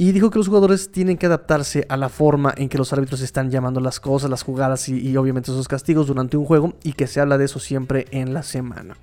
y 0.00 0.12
dijo 0.12 0.30
que 0.30 0.38
los 0.38 0.46
jugadores 0.46 0.92
tienen 0.92 1.16
que 1.16 1.26
adaptarse 1.26 1.84
a 1.88 1.96
la 1.96 2.08
forma 2.08 2.54
en 2.56 2.68
que 2.68 2.78
los 2.78 2.92
árbitros 2.92 3.20
están 3.20 3.50
llamando 3.50 3.80
las 3.80 3.98
cosas, 3.98 4.30
las 4.30 4.44
jugadas 4.44 4.88
y, 4.88 5.16
obviamente 5.16 5.50
esos 5.50 5.66
castigos 5.66 6.06
durante 6.06 6.36
un 6.36 6.44
juego 6.44 6.74
y 6.84 6.92
que 6.92 7.08
se 7.08 7.20
habla 7.20 7.36
de 7.36 7.46
eso 7.46 7.58
siempre 7.58 8.06
en 8.12 8.32
la 8.32 8.44
semana. 8.44 8.96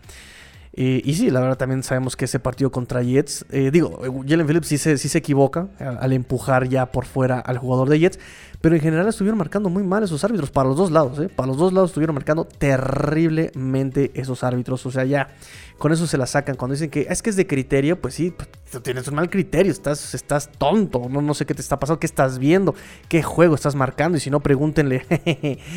Eh, 0.72 1.02
y 1.04 1.16
sí, 1.16 1.30
la 1.32 1.42
verdad 1.42 1.58
también 1.58 1.84
sabemos 1.84 2.16
que 2.16 2.24
ese 2.24 2.40
partido 2.40 2.72
contra 2.72 3.04
Jets, 3.04 3.46
eh, 3.50 3.72
digo, 3.72 4.00
Jalen 4.26 4.48
Phillips 4.48 4.68
sí 4.68 4.78
se, 4.78 4.98
sí 4.98 5.10
se 5.10 5.18
equivoca 5.18 5.68
al, 5.80 6.14
empujar 6.14 6.70
ya 6.70 6.86
por 6.86 7.06
fuera 7.06 7.42
al 7.42 7.58
jugador 7.58 7.90
de 7.90 8.00
Jets, 8.00 8.20
pero 8.66 8.78
en 8.78 8.82
general 8.82 9.08
estuvieron 9.08 9.38
marcando 9.38 9.70
muy 9.70 9.84
mal 9.84 10.02
esos 10.02 10.24
árbitros 10.24 10.50
para 10.50 10.68
los 10.70 10.76
dos 10.76 10.90
lados, 10.90 11.20
¿eh? 11.20 11.30
para 11.30 11.46
los 11.46 11.56
dos 11.56 11.72
lados 11.72 11.92
estuvieron 11.92 12.16
marcando 12.16 12.46
terriblemente 12.46 14.10
esos 14.16 14.44
árbitros, 14.44 14.84
o 14.88 14.90
sea, 14.90 15.06
ya 15.06 15.36
con 15.78 15.92
eso 15.92 16.08
se 16.08 16.18
la 16.18 16.26
sacan. 16.26 16.56
Cuando 16.56 16.74
dicen 16.74 16.90
que 16.90 17.06
es 17.08 17.22
que 17.22 17.30
es 17.30 17.36
de 17.36 17.46
criterio, 17.46 18.02
pues 18.02 18.16
sí, 18.16 18.34
pues, 18.36 18.50
tienes 18.82 19.08
un 19.08 19.14
mal 19.14 19.30
criterio, 19.30 19.72
estás, 19.72 20.16
estás 20.16 20.50
tonto, 20.52 21.08
no, 21.12 21.22
no 21.22 21.36
sé 21.36 21.46
qué 21.46 21.54
te 21.54 21.62
está 21.62 21.78
pasando, 21.78 22.00
qué 22.00 22.08
estás 22.08 22.40
viendo, 22.40 22.74
qué 23.08 23.22
juego 23.22 23.54
estás 23.54 23.76
marcando. 23.76 24.18
Y 24.18 24.20
si 24.20 24.32
no, 24.32 24.40
pregúntenle 24.40 25.06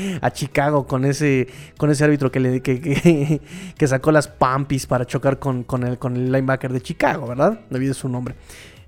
a 0.23 0.31
Chicago 0.31 0.87
con 0.87 1.05
ese, 1.05 1.47
con 1.77 1.91
ese 1.91 2.05
árbitro 2.05 2.33
que, 2.33 2.41
le, 2.41 2.63
que, 2.63 3.43
que, 3.77 3.87
sacó 3.87 4.13
las 4.13 4.29
pampis 4.29 4.87
para 4.87 5.05
chocar 5.05 5.39
con, 5.39 5.63
con, 5.63 5.83
el, 5.83 5.99
con 5.99 6.17
el 6.17 6.33
linebacker 6.33 6.73
de 6.73 6.81
Chicago, 6.81 7.27
¿verdad? 7.27 7.61
No 7.69 7.77
olvides 7.77 7.99
su 7.99 8.09
nombre. 8.09 8.35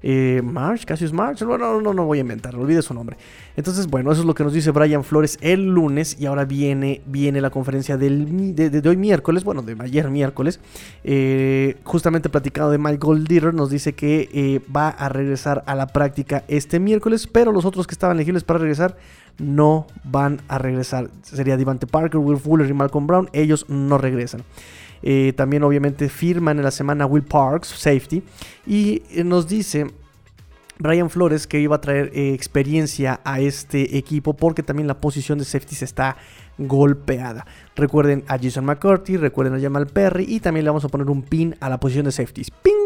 Eh, 0.02 0.40
March, 0.42 0.84
Cassius 0.86 1.12
March, 1.12 1.42
no, 1.42 1.58
no, 1.58 1.80
no, 1.80 1.92
no 1.92 2.04
voy 2.06 2.18
a 2.18 2.20
inventar, 2.22 2.56
olvide 2.56 2.80
su 2.82 2.94
nombre. 2.94 3.16
Entonces, 3.56 3.86
bueno, 3.86 4.10
eso 4.12 4.22
es 4.22 4.26
lo 4.26 4.34
que 4.34 4.44
nos 4.44 4.52
dice 4.52 4.70
Brian 4.70 5.04
Flores 5.04 5.38
el 5.42 5.66
lunes 5.66 6.16
y 6.18 6.26
ahora 6.26 6.44
viene, 6.44 7.02
viene 7.06 7.40
la 7.40 7.50
conferencia 7.50 7.96
del, 7.96 8.54
de, 8.54 8.88
hoy 8.88 8.96
miércoles, 8.96 9.44
bueno, 9.44 9.62
de 9.62 9.76
ayer 9.80 10.08
miércoles, 10.10 10.60
eh, 11.04 11.76
justamente 11.84 12.30
platicado 12.30 12.70
de 12.70 12.78
Mike 12.78 12.98
Golditter, 12.98 13.52
nos 13.52 13.70
dice 13.70 13.92
que 13.92 14.28
eh, 14.32 14.60
va 14.74 14.88
a 14.88 15.08
regresar 15.08 15.62
a 15.66 15.74
la 15.74 15.88
práctica 15.88 16.44
este 16.48 16.80
miércoles, 16.80 17.26
pero 17.26 17.52
los 17.52 17.64
otros 17.64 17.86
que 17.86 17.92
estaban 17.92 18.16
elegibles 18.16 18.44
para 18.44 18.58
regresar 18.58 18.96
no 19.38 19.86
van 20.04 20.40
a 20.48 20.58
regresar. 20.58 21.10
Sería 21.22 21.56
Devante 21.56 21.86
Parker, 21.86 22.18
Will 22.18 22.38
Fuller 22.38 22.68
y 22.68 22.74
Malcolm 22.74 23.06
Brown, 23.06 23.28
ellos 23.32 23.66
no 23.68 23.98
regresan. 23.98 24.42
Eh, 25.02 25.32
también 25.36 25.62
obviamente 25.62 26.08
firman 26.08 26.58
en 26.58 26.64
la 26.64 26.70
semana 26.70 27.06
Will 27.06 27.24
Parks, 27.24 27.68
safety, 27.68 28.22
y 28.66 29.02
eh, 29.10 29.24
nos 29.24 29.48
dice 29.48 29.86
Brian 30.78 31.10
Flores 31.10 31.46
que 31.46 31.60
iba 31.60 31.76
a 31.76 31.80
traer 31.80 32.10
eh, 32.14 32.32
experiencia 32.34 33.20
a 33.24 33.40
este 33.40 33.98
equipo 33.98 34.34
porque 34.34 34.62
también 34.62 34.86
la 34.86 35.00
posición 35.00 35.38
de 35.38 35.44
safety 35.44 35.76
está 35.82 36.16
golpeada. 36.58 37.46
Recuerden 37.76 38.24
a 38.28 38.38
Jason 38.38 38.64
McCarthy, 38.64 39.16
recuerden 39.16 39.54
a 39.54 39.60
Jamal 39.60 39.86
Perry 39.86 40.24
y 40.28 40.40
también 40.40 40.64
le 40.64 40.70
vamos 40.70 40.84
a 40.84 40.88
poner 40.88 41.08
un 41.08 41.22
pin 41.22 41.56
a 41.60 41.68
la 41.68 41.78
posición 41.78 42.06
de 42.06 42.12
safeties. 42.12 42.50
¡Ping! 42.50 42.79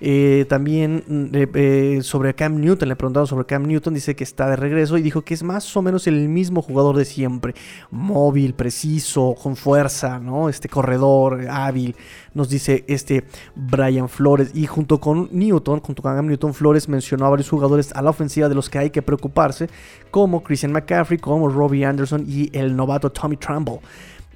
Eh, 0.00 0.46
también 0.48 1.04
mm, 1.06 1.36
eh, 1.54 1.98
sobre 2.02 2.34
Cam 2.34 2.58
Newton, 2.58 2.88
le 2.88 2.96
preguntaron 2.96 3.26
sobre 3.26 3.44
Cam 3.44 3.66
Newton, 3.66 3.92
dice 3.94 4.16
que 4.16 4.24
está 4.24 4.48
de 4.48 4.56
regreso 4.56 4.96
y 4.96 5.02
dijo 5.02 5.22
que 5.22 5.34
es 5.34 5.42
más 5.42 5.76
o 5.76 5.82
menos 5.82 6.06
el 6.06 6.28
mismo 6.28 6.62
jugador 6.62 6.96
de 6.96 7.04
siempre, 7.04 7.54
móvil, 7.90 8.54
preciso, 8.54 9.34
con 9.40 9.56
fuerza, 9.56 10.18
¿no? 10.18 10.48
Este 10.48 10.68
corredor 10.68 11.46
hábil, 11.50 11.94
nos 12.32 12.48
dice 12.48 12.84
este 12.88 13.24
Brian 13.54 14.08
Flores. 14.08 14.52
Y 14.54 14.66
junto 14.66 14.98
con 15.00 15.28
Newton, 15.32 15.80
junto 15.80 16.02
con 16.02 16.14
Cam 16.14 16.26
Newton, 16.26 16.54
Flores 16.54 16.88
mencionó 16.88 17.26
a 17.26 17.30
varios 17.30 17.50
jugadores 17.50 17.92
a 17.92 18.02
la 18.02 18.10
ofensiva 18.10 18.48
de 18.48 18.54
los 18.54 18.70
que 18.70 18.78
hay 18.78 18.90
que 18.90 19.02
preocuparse, 19.02 19.68
como 20.10 20.42
Christian 20.42 20.72
McCaffrey, 20.72 21.18
como 21.18 21.48
Robbie 21.48 21.84
Anderson 21.84 22.24
y 22.26 22.50
el 22.56 22.74
novato 22.74 23.10
Tommy 23.10 23.36
Trumbull. 23.36 23.80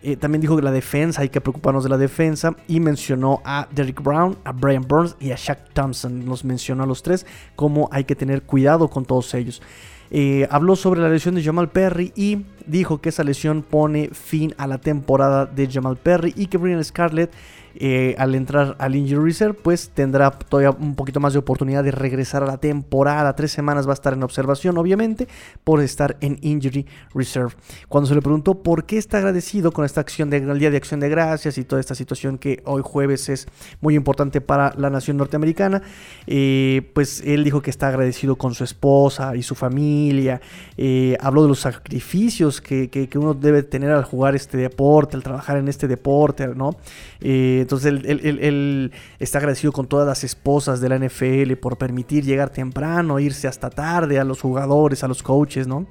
Eh, 0.06 0.16
también 0.16 0.42
dijo 0.42 0.54
que 0.54 0.62
la 0.62 0.70
defensa, 0.70 1.22
hay 1.22 1.30
que 1.30 1.40
preocuparnos 1.40 1.82
de 1.82 1.88
la 1.88 1.96
defensa. 1.96 2.54
Y 2.68 2.78
mencionó 2.78 3.40
a 3.44 3.66
Derrick 3.74 4.02
Brown, 4.02 4.36
a 4.44 4.52
Brian 4.52 4.84
Burns 4.86 5.16
y 5.18 5.30
a 5.30 5.36
Shaq 5.36 5.72
Thompson. 5.72 6.26
Los 6.26 6.44
mencionó 6.44 6.82
a 6.82 6.86
los 6.86 7.02
tres 7.02 7.26
como 7.56 7.88
hay 7.90 8.04
que 8.04 8.14
tener 8.14 8.42
cuidado 8.42 8.88
con 8.88 9.06
todos 9.06 9.32
ellos. 9.32 9.62
Eh, 10.10 10.46
habló 10.50 10.76
sobre 10.76 11.00
la 11.00 11.08
lesión 11.08 11.34
de 11.34 11.42
Jamal 11.42 11.70
Perry 11.70 12.12
y 12.14 12.44
dijo 12.66 13.00
que 13.00 13.10
esa 13.10 13.24
lesión 13.24 13.62
pone 13.62 14.10
fin 14.12 14.54
a 14.58 14.66
la 14.66 14.78
temporada 14.78 15.46
de 15.46 15.68
Jamal 15.70 15.96
Perry 15.96 16.32
y 16.36 16.46
que 16.46 16.58
Brian 16.58 16.82
Scarlett 16.82 17.32
eh, 17.76 18.14
al 18.18 18.36
entrar 18.36 18.76
al 18.78 18.94
Injury 18.94 19.24
Reserve, 19.24 19.54
pues 19.54 19.90
tendrá 19.90 20.30
todavía 20.30 20.70
un 20.70 20.94
poquito 20.94 21.18
más 21.18 21.32
de 21.32 21.40
oportunidad 21.40 21.82
de 21.82 21.90
regresar 21.90 22.42
a 22.44 22.46
la 22.46 22.58
temporada. 22.58 23.34
Tres 23.34 23.50
semanas 23.50 23.86
va 23.86 23.90
a 23.90 23.94
estar 23.94 24.12
en 24.12 24.22
observación, 24.22 24.78
obviamente, 24.78 25.26
por 25.64 25.80
estar 25.80 26.16
en 26.20 26.38
Injury 26.42 26.86
Reserve. 27.12 27.52
Cuando 27.88 28.06
se 28.06 28.14
le 28.14 28.22
preguntó 28.22 28.62
por 28.62 28.84
qué 28.84 28.96
está 28.96 29.18
agradecido 29.18 29.72
con 29.72 29.84
esta 29.84 30.00
acción 30.00 30.30
del 30.30 30.58
Día 30.58 30.70
de 30.70 30.76
Acción 30.76 31.00
de 31.00 31.08
Gracias 31.08 31.58
y 31.58 31.64
toda 31.64 31.80
esta 31.80 31.96
situación 31.96 32.38
que 32.38 32.62
hoy 32.64 32.82
jueves 32.84 33.28
es 33.28 33.48
muy 33.80 33.96
importante 33.96 34.40
para 34.40 34.72
la 34.76 34.88
nación 34.88 35.16
norteamericana, 35.16 35.82
eh, 36.28 36.90
pues 36.94 37.22
él 37.26 37.42
dijo 37.42 37.60
que 37.60 37.70
está 37.70 37.88
agradecido 37.88 38.36
con 38.36 38.54
su 38.54 38.62
esposa 38.62 39.34
y 39.34 39.42
su 39.42 39.56
familia. 39.56 40.40
Eh, 40.76 41.16
habló 41.20 41.42
de 41.42 41.48
los 41.48 41.60
sacrificios 41.60 42.53
que, 42.60 42.88
que, 42.88 43.18
uno 43.18 43.34
debe 43.34 43.62
tener 43.62 43.90
al 43.90 44.04
jugar 44.04 44.34
este 44.34 44.56
deporte, 44.56 45.16
al 45.16 45.22
trabajar 45.22 45.56
en 45.56 45.68
este 45.68 45.88
deporte, 45.88 46.48
¿no? 46.48 46.76
entonces 47.20 47.92
él, 48.04 48.92
está 49.18 49.38
agradecido 49.38 49.72
con 49.72 49.86
todas 49.86 50.06
las 50.06 50.24
esposas 50.24 50.80
de 50.80 50.88
la 50.88 50.98
NFL 50.98 51.54
por 51.54 51.78
permitir 51.78 52.24
llegar 52.24 52.50
temprano, 52.50 53.18
irse 53.18 53.48
hasta 53.48 53.70
tarde 53.70 54.18
a 54.18 54.24
los 54.24 54.40
jugadores, 54.40 55.02
a 55.04 55.08
los 55.08 55.22
coaches, 55.22 55.66
¿no? 55.66 55.86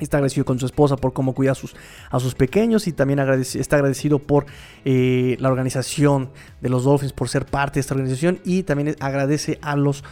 Está 0.00 0.16
agradecido 0.16 0.44
con 0.44 0.58
su 0.58 0.66
esposa 0.66 0.96
por 0.96 1.12
cómo 1.12 1.34
cuida 1.34 1.52
a 1.52 1.54
sus, 1.54 1.74
a 2.10 2.20
sus 2.20 2.34
pequeños 2.34 2.86
y 2.86 2.92
también 2.92 3.18
está 3.18 3.76
agradecido 3.76 4.18
por 4.18 4.46
eh, 4.84 5.36
la 5.40 5.48
organización 5.48 6.30
de 6.60 6.68
los 6.68 6.84
Dolphins, 6.84 7.12
por 7.12 7.28
ser 7.28 7.46
parte 7.46 7.74
de 7.74 7.80
esta 7.80 7.94
organización 7.94 8.40
y 8.44 8.62
también 8.62 8.96
agradece 9.00 9.58
a 9.62 9.76
los, 9.76 10.04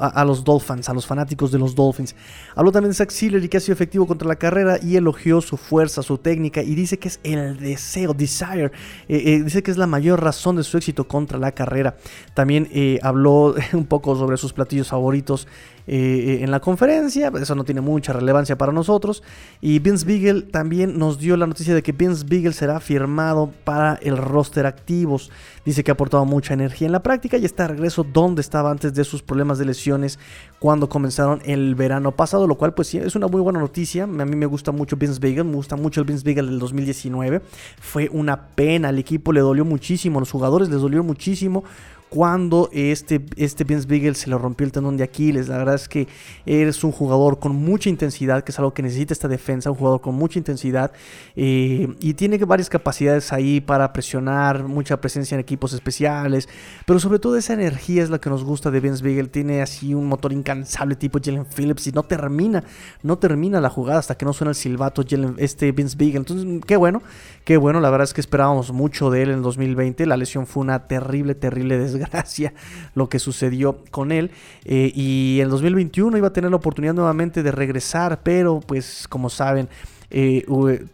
a, 0.00 0.24
los 0.24 0.44
Dolphins, 0.44 0.88
a 0.88 0.94
los 0.94 1.06
fanáticos 1.06 1.52
de 1.52 1.58
los 1.58 1.74
Dolphins. 1.74 2.14
Habló 2.54 2.72
también 2.72 2.90
de 2.90 2.94
Zach 2.94 3.10
y 3.22 3.48
que 3.48 3.56
ha 3.56 3.60
sido 3.60 3.74
efectivo 3.74 4.06
contra 4.06 4.28
la 4.28 4.36
carrera 4.36 4.78
y 4.82 4.96
elogió 4.96 5.40
su 5.40 5.56
fuerza, 5.56 6.02
su 6.02 6.18
técnica 6.18 6.62
y 6.62 6.74
dice 6.74 6.98
que 6.98 7.08
es 7.08 7.20
el 7.22 7.58
deseo, 7.58 8.14
desire, 8.14 8.72
eh, 9.08 9.22
eh, 9.24 9.42
dice 9.42 9.62
que 9.62 9.70
es 9.70 9.76
la 9.76 9.86
mayor 9.86 10.22
razón 10.22 10.56
de 10.56 10.62
su 10.62 10.76
éxito 10.76 11.06
contra 11.06 11.38
la 11.38 11.52
carrera. 11.52 11.96
También 12.34 12.68
habló 13.02 13.54
un 13.72 13.86
poco 13.86 14.16
sobre 14.16 14.36
sus 14.36 14.52
platillos 14.52 14.88
favoritos 14.88 15.46
eh, 15.92 16.44
en 16.44 16.52
la 16.52 16.60
conferencia. 16.60 17.32
Eso 17.40 17.56
no 17.56 17.64
tiene 17.64 17.80
mucha 17.80 18.12
relevancia 18.12 18.56
para 18.56 18.70
nosotros. 18.70 19.24
Y 19.60 19.80
Vince 19.80 20.06
Beagle 20.06 20.42
también 20.42 20.96
nos 20.96 21.18
dio 21.18 21.36
la 21.36 21.48
noticia 21.48 21.74
de 21.74 21.82
que 21.82 21.90
Vince 21.90 22.24
Beagle 22.24 22.52
será 22.52 22.78
firmado 22.78 23.50
para 23.64 23.94
el 23.94 24.16
roster 24.16 24.66
activos. 24.66 25.32
Dice 25.64 25.82
que 25.82 25.90
ha 25.90 25.94
aportado 25.94 26.24
mucha 26.24 26.54
energía 26.54 26.86
en 26.86 26.92
la 26.92 27.02
práctica 27.02 27.38
y 27.38 27.44
está 27.44 27.64
de 27.64 27.70
regreso 27.70 28.04
donde 28.04 28.40
estaba 28.40 28.70
antes 28.70 28.94
de 28.94 29.02
sus 29.02 29.20
problemas 29.20 29.58
de 29.58 29.64
lesiones 29.64 30.20
cuando 30.60 30.88
comenzaron 30.88 31.42
el 31.44 31.74
verano 31.74 32.12
pasado, 32.12 32.46
lo 32.46 32.54
cual 32.54 32.72
pues 32.72 32.86
sí 32.86 32.98
es 32.98 33.16
una 33.16 33.26
muy 33.26 33.40
buena 33.40 33.58
noticia. 33.58 34.04
A 34.04 34.06
mí 34.06 34.36
me 34.36 34.46
gusta 34.46 34.70
mucho 34.70 34.94
Vince 34.94 35.18
Beagle, 35.18 35.42
me 35.42 35.56
gusta 35.56 35.74
mucho 35.74 36.00
el 36.02 36.06
Vince 36.06 36.22
Beagle 36.24 36.50
del 36.50 36.60
2019. 36.60 37.42
Fue 37.80 38.08
una 38.12 38.46
pena, 38.46 38.90
el 38.90 38.98
equipo 39.00 39.32
le 39.32 39.40
dolió 39.40 39.64
muchísimo, 39.64 40.20
los 40.20 40.30
jugadores 40.30 40.68
les 40.68 40.80
dolió 40.80 41.02
muchísimo 41.02 41.64
cuando 42.10 42.68
este, 42.72 43.24
este 43.36 43.62
Vince 43.62 43.86
Beagle 43.86 44.16
se 44.16 44.28
le 44.28 44.36
rompió 44.36 44.66
el 44.66 44.72
tendón 44.72 44.96
de 44.96 45.04
Aquiles. 45.04 45.48
La 45.48 45.58
verdad 45.58 45.76
es 45.76 45.88
que 45.88 46.08
eres 46.44 46.82
un 46.82 46.90
jugador 46.90 47.38
con 47.38 47.54
mucha 47.54 47.88
intensidad, 47.88 48.42
que 48.42 48.50
es 48.50 48.58
algo 48.58 48.74
que 48.74 48.82
necesita 48.82 49.14
esta 49.14 49.28
defensa, 49.28 49.70
un 49.70 49.76
jugador 49.76 50.00
con 50.00 50.16
mucha 50.16 50.38
intensidad 50.38 50.90
eh, 51.36 51.88
y 52.00 52.14
tiene 52.14 52.36
varias 52.38 52.68
capacidades 52.68 53.32
ahí 53.32 53.60
para 53.60 53.92
presionar, 53.92 54.64
mucha 54.64 55.00
presencia 55.00 55.36
en 55.36 55.40
equipos 55.40 55.72
especiales, 55.72 56.48
pero 56.84 56.98
sobre 56.98 57.20
todo 57.20 57.36
esa 57.36 57.52
energía 57.52 58.02
es 58.02 58.10
la 58.10 58.20
que 58.20 58.28
nos 58.28 58.42
gusta 58.42 58.72
de 58.72 58.80
Vince 58.80 59.04
Beagle. 59.04 59.28
Tiene 59.28 59.62
así 59.62 59.94
un 59.94 60.06
motor 60.06 60.32
incansable 60.32 60.96
tipo 60.96 61.20
Jalen 61.22 61.46
Phillips 61.46 61.86
y 61.86 61.92
no 61.92 62.02
termina, 62.02 62.64
no 63.04 63.18
termina 63.18 63.60
la 63.60 63.70
jugada 63.70 64.00
hasta 64.00 64.16
que 64.16 64.24
no 64.24 64.32
suena 64.32 64.50
el 64.50 64.56
silbato 64.56 65.04
este 65.36 65.70
Vince 65.70 65.96
Beagle. 65.96 66.18
Entonces, 66.18 66.60
qué 66.66 66.76
bueno, 66.76 67.02
qué 67.44 67.56
bueno. 67.56 67.78
La 67.80 67.90
verdad 67.90 68.04
es 68.04 68.14
que 68.14 68.20
esperábamos 68.20 68.72
mucho 68.72 69.10
de 69.10 69.22
él 69.22 69.30
en 69.30 69.42
2020. 69.42 70.06
La 70.06 70.16
lesión 70.16 70.48
fue 70.48 70.62
una 70.62 70.88
terrible, 70.88 71.36
terrible 71.36 71.78
desgracia 71.78 71.99
gracia 72.10 72.52
lo 72.94 73.08
que 73.08 73.18
sucedió 73.18 73.78
con 73.90 74.12
él. 74.12 74.30
Eh, 74.64 74.92
y 74.94 75.38
en 75.40 75.48
2021 75.48 76.16
iba 76.16 76.28
a 76.28 76.32
tener 76.32 76.50
la 76.50 76.56
oportunidad 76.56 76.94
nuevamente 76.94 77.42
de 77.42 77.52
regresar, 77.52 78.20
pero 78.22 78.60
pues 78.60 79.06
como 79.08 79.30
saben, 79.30 79.68
eh, 80.12 80.44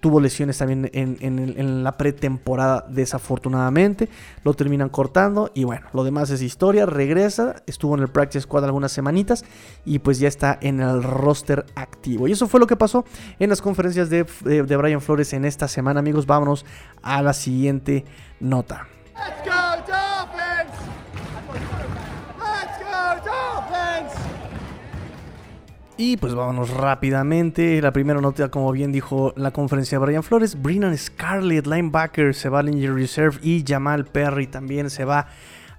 tuvo 0.01 0.21
lesiones 0.21 0.59
también 0.59 0.91
en, 0.93 1.85
la 1.85 1.97
pretemporada 1.97 2.85
desafortunadamente. 2.89 4.09
Lo 4.45 4.55
terminan 4.55 4.91
cortando 4.91 5.51
y 5.55 5.65
bueno, 5.65 5.87
lo 5.95 6.05
demás 6.05 6.31
es 6.31 6.43
historia. 6.43 6.85
Regresa, 6.87 7.57
estuvo 7.67 7.95
en 7.95 8.03
el 8.03 8.09
Practice 8.09 8.43
Squad 8.43 8.65
algunas 8.65 8.93
semanitas 8.93 9.45
y 9.85 10.01
pues 10.01 10.19
ya 10.19 10.29
está 10.29 10.59
en 10.61 10.81
el 10.81 11.03
roster 11.03 11.65
activo. 11.75 12.29
Y 12.29 12.33
eso 12.33 12.47
fue 12.47 12.61
lo 12.61 12.67
que 12.67 12.77
pasó 12.77 13.05
en 13.39 13.49
las 13.49 13.63
conferencias 13.63 14.11
de, 14.11 14.25
de 14.45 14.77
Brian 14.77 15.01
Flores 15.01 15.33
en 15.33 15.45
esta 15.45 15.67
semana 15.67 16.01
amigos. 16.01 16.27
Vámonos 16.27 16.67
a 17.03 17.23
la 17.23 17.33
siguiente 17.33 18.05
nota. 18.39 18.87
Y 25.99 26.19
pues 26.19 26.35
vámonos 26.35 26.71
rápidamente. 26.71 27.81
La 27.81 27.91
primera 27.91 28.21
nota, 28.21 28.51
como 28.51 28.71
bien 28.71 28.93
dijo 28.93 29.33
la 29.35 29.51
conferencia 29.51 29.99
de 29.99 30.05
Brian 30.05 30.23
Flores, 30.23 30.61
Brennan 30.61 30.97
Scarlett, 30.97 31.67
linebacker, 31.67 32.35
se 32.35 32.51
va 32.51 32.59
al 32.59 32.69
Injury 32.69 33.01
Reserve 33.01 33.39
y 33.43 33.65
Jamal 33.67 34.05
Perry 34.05 34.47
también 34.47 34.91
se 34.91 35.07
va 35.07 35.29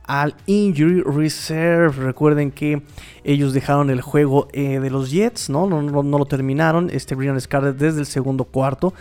al 0.05 0.33
Injury 0.47 1.03
Reserve. 1.03 1.89
Recuerden 2.03 2.49
que 2.49 2.81
ellos 3.23 3.53
dejaron 3.53 3.91
el 3.91 4.01
juego 4.01 4.47
eh, 4.53 4.79
de 4.79 4.89
los 4.89 5.11
Jets, 5.11 5.51
¿no? 5.51 5.67
No, 5.67 5.83
¿no? 5.83 6.17
lo 6.17 6.25
terminaron. 6.25 6.89
Este 6.89 7.13
Brennan 7.13 7.39
Scarlett 7.39 7.77
desde 7.77 7.99
el 7.99 8.07
segundo 8.07 8.45
cuarto 8.45 8.95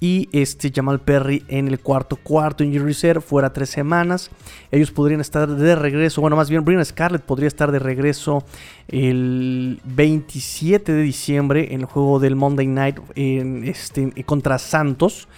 y 0.00 0.28
este 0.32 0.70
Jamal 0.74 1.00
Perry 1.00 1.44
en 1.48 1.68
el 1.68 1.80
cuarto 1.80 2.16
cuarto 2.16 2.62
injury 2.62 2.84
reserve 2.84 3.20
fuera 3.20 3.52
tres 3.52 3.70
semanas 3.70 4.30
ellos 4.70 4.90
podrían 4.90 5.20
estar 5.20 5.48
de 5.48 5.74
regreso 5.74 6.20
bueno 6.20 6.36
más 6.36 6.48
bien 6.48 6.64
Brian 6.64 6.84
Scarlett 6.84 7.22
podría 7.22 7.48
estar 7.48 7.72
de 7.72 7.78
regreso 7.78 8.44
el 8.86 9.80
27 9.84 10.92
de 10.92 11.02
diciembre 11.02 11.74
en 11.74 11.80
el 11.80 11.86
juego 11.86 12.20
del 12.20 12.36
Monday 12.36 12.66
Night 12.66 12.98
en 13.16 13.64
este, 13.64 14.12
contra 14.24 14.58
Santos 14.58 15.28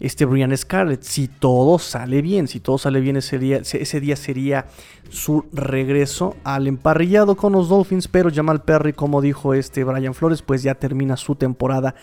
este 0.00 0.24
Brian 0.24 0.56
Scarlett. 0.56 1.02
Si 1.02 1.28
todo 1.28 1.78
sale 1.78 2.22
bien, 2.22 2.48
si 2.48 2.60
todo 2.60 2.78
sale 2.78 3.00
bien 3.00 3.16
ese 3.16 3.38
día, 3.38 3.58
ese 3.58 4.00
día 4.00 4.16
sería 4.16 4.66
su 5.08 5.44
regreso 5.52 6.36
al 6.44 6.66
emparrillado 6.66 7.36
con 7.36 7.52
los 7.52 7.68
Dolphins, 7.68 8.08
pero 8.08 8.30
Jamal 8.32 8.62
Perry, 8.62 8.92
como 8.92 9.20
dijo 9.20 9.54
este 9.54 9.84
Brian 9.84 10.14
Flores, 10.14 10.42
pues 10.42 10.62
ya 10.62 10.74
termina 10.74 11.16
su 11.16 11.36
temporada 11.36 11.94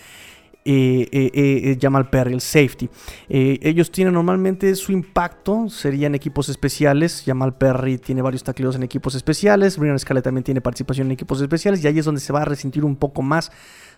eh, 0.64 1.10
eh, 1.12 1.32
eh, 1.34 1.78
Jamal 1.82 2.12
Perry, 2.12 2.34
el 2.34 2.42
safety. 2.42 2.88
ellos 3.28 3.90
tienen 3.90 4.14
normalmente 4.14 4.76
su 4.76 4.92
impacto, 4.92 5.70
serían 5.70 6.14
equipos 6.14 6.50
especiales. 6.50 7.24
Jamal 7.26 7.56
Perry 7.58 7.98
tiene 7.98 8.22
varios 8.22 8.44
tacleos 8.44 8.76
en 8.76 8.84
equipos 8.84 9.16
especiales. 9.16 9.78
Brian 9.78 9.98
Scala 9.98 10.22
también 10.22 10.44
tiene 10.44 10.62
participación 10.62 11.08
en 11.08 11.14
equipos 11.14 11.42
especiales. 11.42 11.84
Y 11.84 11.88
ahí 11.88 11.98
es 11.98 12.06
donde 12.06 12.22
se 12.22 12.32
va 12.32 12.44
a 12.44 12.46
resentir 12.46 12.86
un 12.86 12.96
poco 12.96 13.24
más 13.24 13.52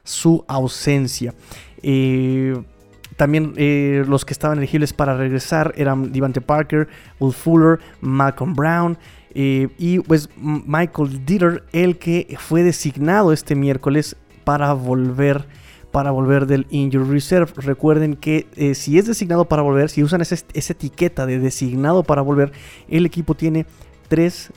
su 0.05 0.45
ausencia. 0.47 1.33
También 3.17 3.53
los 4.07 4.23
que 4.23 4.33
estaban 4.33 4.57
elegibles 4.57 4.93
para 4.93 5.17
regresar 5.17 5.73
eran 5.75 6.13
Devante 6.13 6.39
Parker, 6.39 6.87
Will 7.19 7.33
Fuller, 7.33 7.79
Malcolm 7.99 8.53
Brown. 8.53 8.97
y 9.33 9.99
pues 9.99 10.29
Michael 10.37 11.25
Dieter, 11.25 11.63
el 11.73 11.97
que 11.97 12.37
fue 12.39 12.63
designado 12.63 13.33
este 13.33 13.53
miércoles 13.55 14.15
para 14.45 14.71
volver 14.73 15.45
para 15.93 16.09
volver 16.09 16.47
del 16.47 16.65
Injury 16.71 17.07
Reserve. 17.07 17.53
Recuerden 17.55 18.15
que 18.15 18.47
eh, 18.55 18.73
si 18.73 18.97
es 18.97 19.05
designado 19.05 19.45
para 19.45 19.61
volver, 19.61 19.91
si 19.91 20.01
usan 20.01 20.21
esa, 20.21 20.35
etiqueta 20.55 21.27
de 21.27 21.37
designado 21.37 22.01
para 22.01 22.23
volver, 22.23 22.51
el 22.89 23.05
equipo 23.05 23.35
tiene 23.35 23.67
3, 24.07 24.51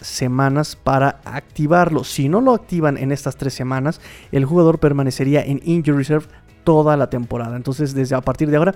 semanas 0.00 0.76
para 0.76 1.20
activarlo. 1.26 2.04
Si 2.04 2.30
no 2.30 2.40
lo 2.40 2.54
activan 2.54 2.96
en 2.96 3.12
estas 3.12 3.36
3 3.36 3.52
semanas, 3.52 4.00
el 4.32 4.46
jugador 4.46 4.78
permanecería 4.78 5.44
en 5.44 5.60
Injury 5.62 5.98
Reserve 5.98 6.24
toda 6.64 6.96
la 6.96 7.10
temporada. 7.10 7.54
Entonces, 7.54 7.92
desde 7.92 8.16
a 8.16 8.22
partir 8.22 8.48
de 8.48 8.56
ahora, 8.56 8.74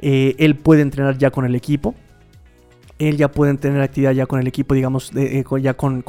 eh, 0.00 0.34
él 0.38 0.54
puede 0.54 0.82
entrenar 0.82 1.16
ya 1.16 1.30
con 1.30 1.46
el 1.46 1.54
equipo 1.54 1.94
él 2.98 3.16
ya 3.16 3.30
puede 3.30 3.54
tener 3.54 3.80
actividad 3.80 4.12
ya 4.12 4.26
con 4.26 4.40
el 4.40 4.46
equipo, 4.46 4.74
digamos, 4.74 5.12
eh, 5.14 5.44
ya 5.60 5.74
con, 5.74 6.04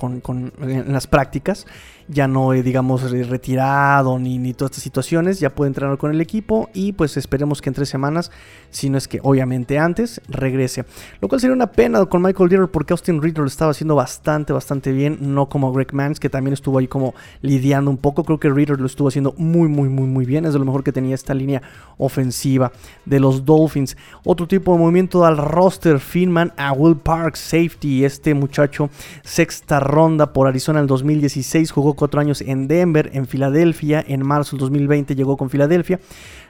en 0.61 0.91
las 0.91 1.07
prácticas 1.07 1.67
ya 2.09 2.27
no, 2.27 2.51
digamos, 2.51 3.09
retirado 3.11 4.17
ni, 4.17 4.39
ni 4.39 4.53
todas 4.53 4.71
estas 4.71 4.83
situaciones, 4.83 5.39
ya 5.39 5.51
puede 5.51 5.69
entrenar 5.69 5.97
con 5.97 6.11
el 6.11 6.19
equipo 6.21 6.69
y 6.73 6.93
pues 6.93 7.17
esperemos 7.17 7.61
que 7.61 7.69
en 7.69 7.75
tres 7.75 7.87
semanas, 7.87 8.31
si 8.71 8.89
no 8.89 8.97
es 8.97 9.07
que 9.07 9.19
obviamente 9.21 9.77
antes, 9.77 10.19
regrese. 10.27 10.85
Lo 11.21 11.27
cual 11.27 11.39
sería 11.39 11.55
una 11.55 11.67
pena 11.67 12.03
con 12.07 12.23
Michael 12.23 12.49
Dieter 12.49 12.67
porque 12.67 12.93
Austin 12.93 13.21
Reader 13.21 13.39
lo 13.39 13.47
estaba 13.47 13.71
haciendo 13.71 13.95
bastante, 13.95 14.53
bastante 14.53 14.91
bien, 14.91 15.19
no 15.21 15.49
como 15.49 15.71
Greg 15.71 15.93
Mans, 15.93 16.19
que 16.19 16.29
también 16.29 16.53
estuvo 16.53 16.79
ahí 16.79 16.87
como 16.87 17.13
lidiando 17.41 17.91
un 17.91 17.97
poco. 17.97 18.23
Creo 18.23 18.39
que 18.39 18.49
Reader 18.49 18.79
lo 18.79 18.87
estuvo 18.87 19.07
haciendo 19.07 19.35
muy, 19.37 19.67
muy, 19.67 19.87
muy, 19.87 20.07
muy 20.07 20.25
bien. 20.25 20.45
Es 20.45 20.53
de 20.53 20.59
lo 20.59 20.65
mejor 20.65 20.83
que 20.83 20.91
tenía 20.91 21.13
esta 21.13 21.35
línea 21.35 21.61
ofensiva 21.97 22.71
de 23.05 23.19
los 23.19 23.45
Dolphins. 23.45 23.95
Otro 24.23 24.47
tipo 24.47 24.73
de 24.73 24.79
movimiento 24.79 25.25
al 25.25 25.37
roster, 25.37 25.99
Finman 25.99 26.53
a 26.57 26.71
Will 26.71 26.97
Parks, 26.97 27.39
safety, 27.39 28.03
este 28.03 28.33
muchacho, 28.33 28.89
sexta 29.23 29.79
ronda 29.79 30.33
por 30.33 30.47
Arizona 30.47 30.79
en 30.79 30.83
el 30.83 30.87
2016, 30.87 31.71
jugó 31.71 31.95
cuatro 31.99 32.21
años 32.21 32.41
en 32.41 32.67
Denver, 32.67 33.11
en 33.13 33.27
Filadelfia. 33.27 34.03
En 34.07 34.25
marzo 34.25 34.55
del 34.55 34.61
2020 34.61 35.15
llegó 35.15 35.35
con 35.37 35.49
Filadelfia. 35.49 35.99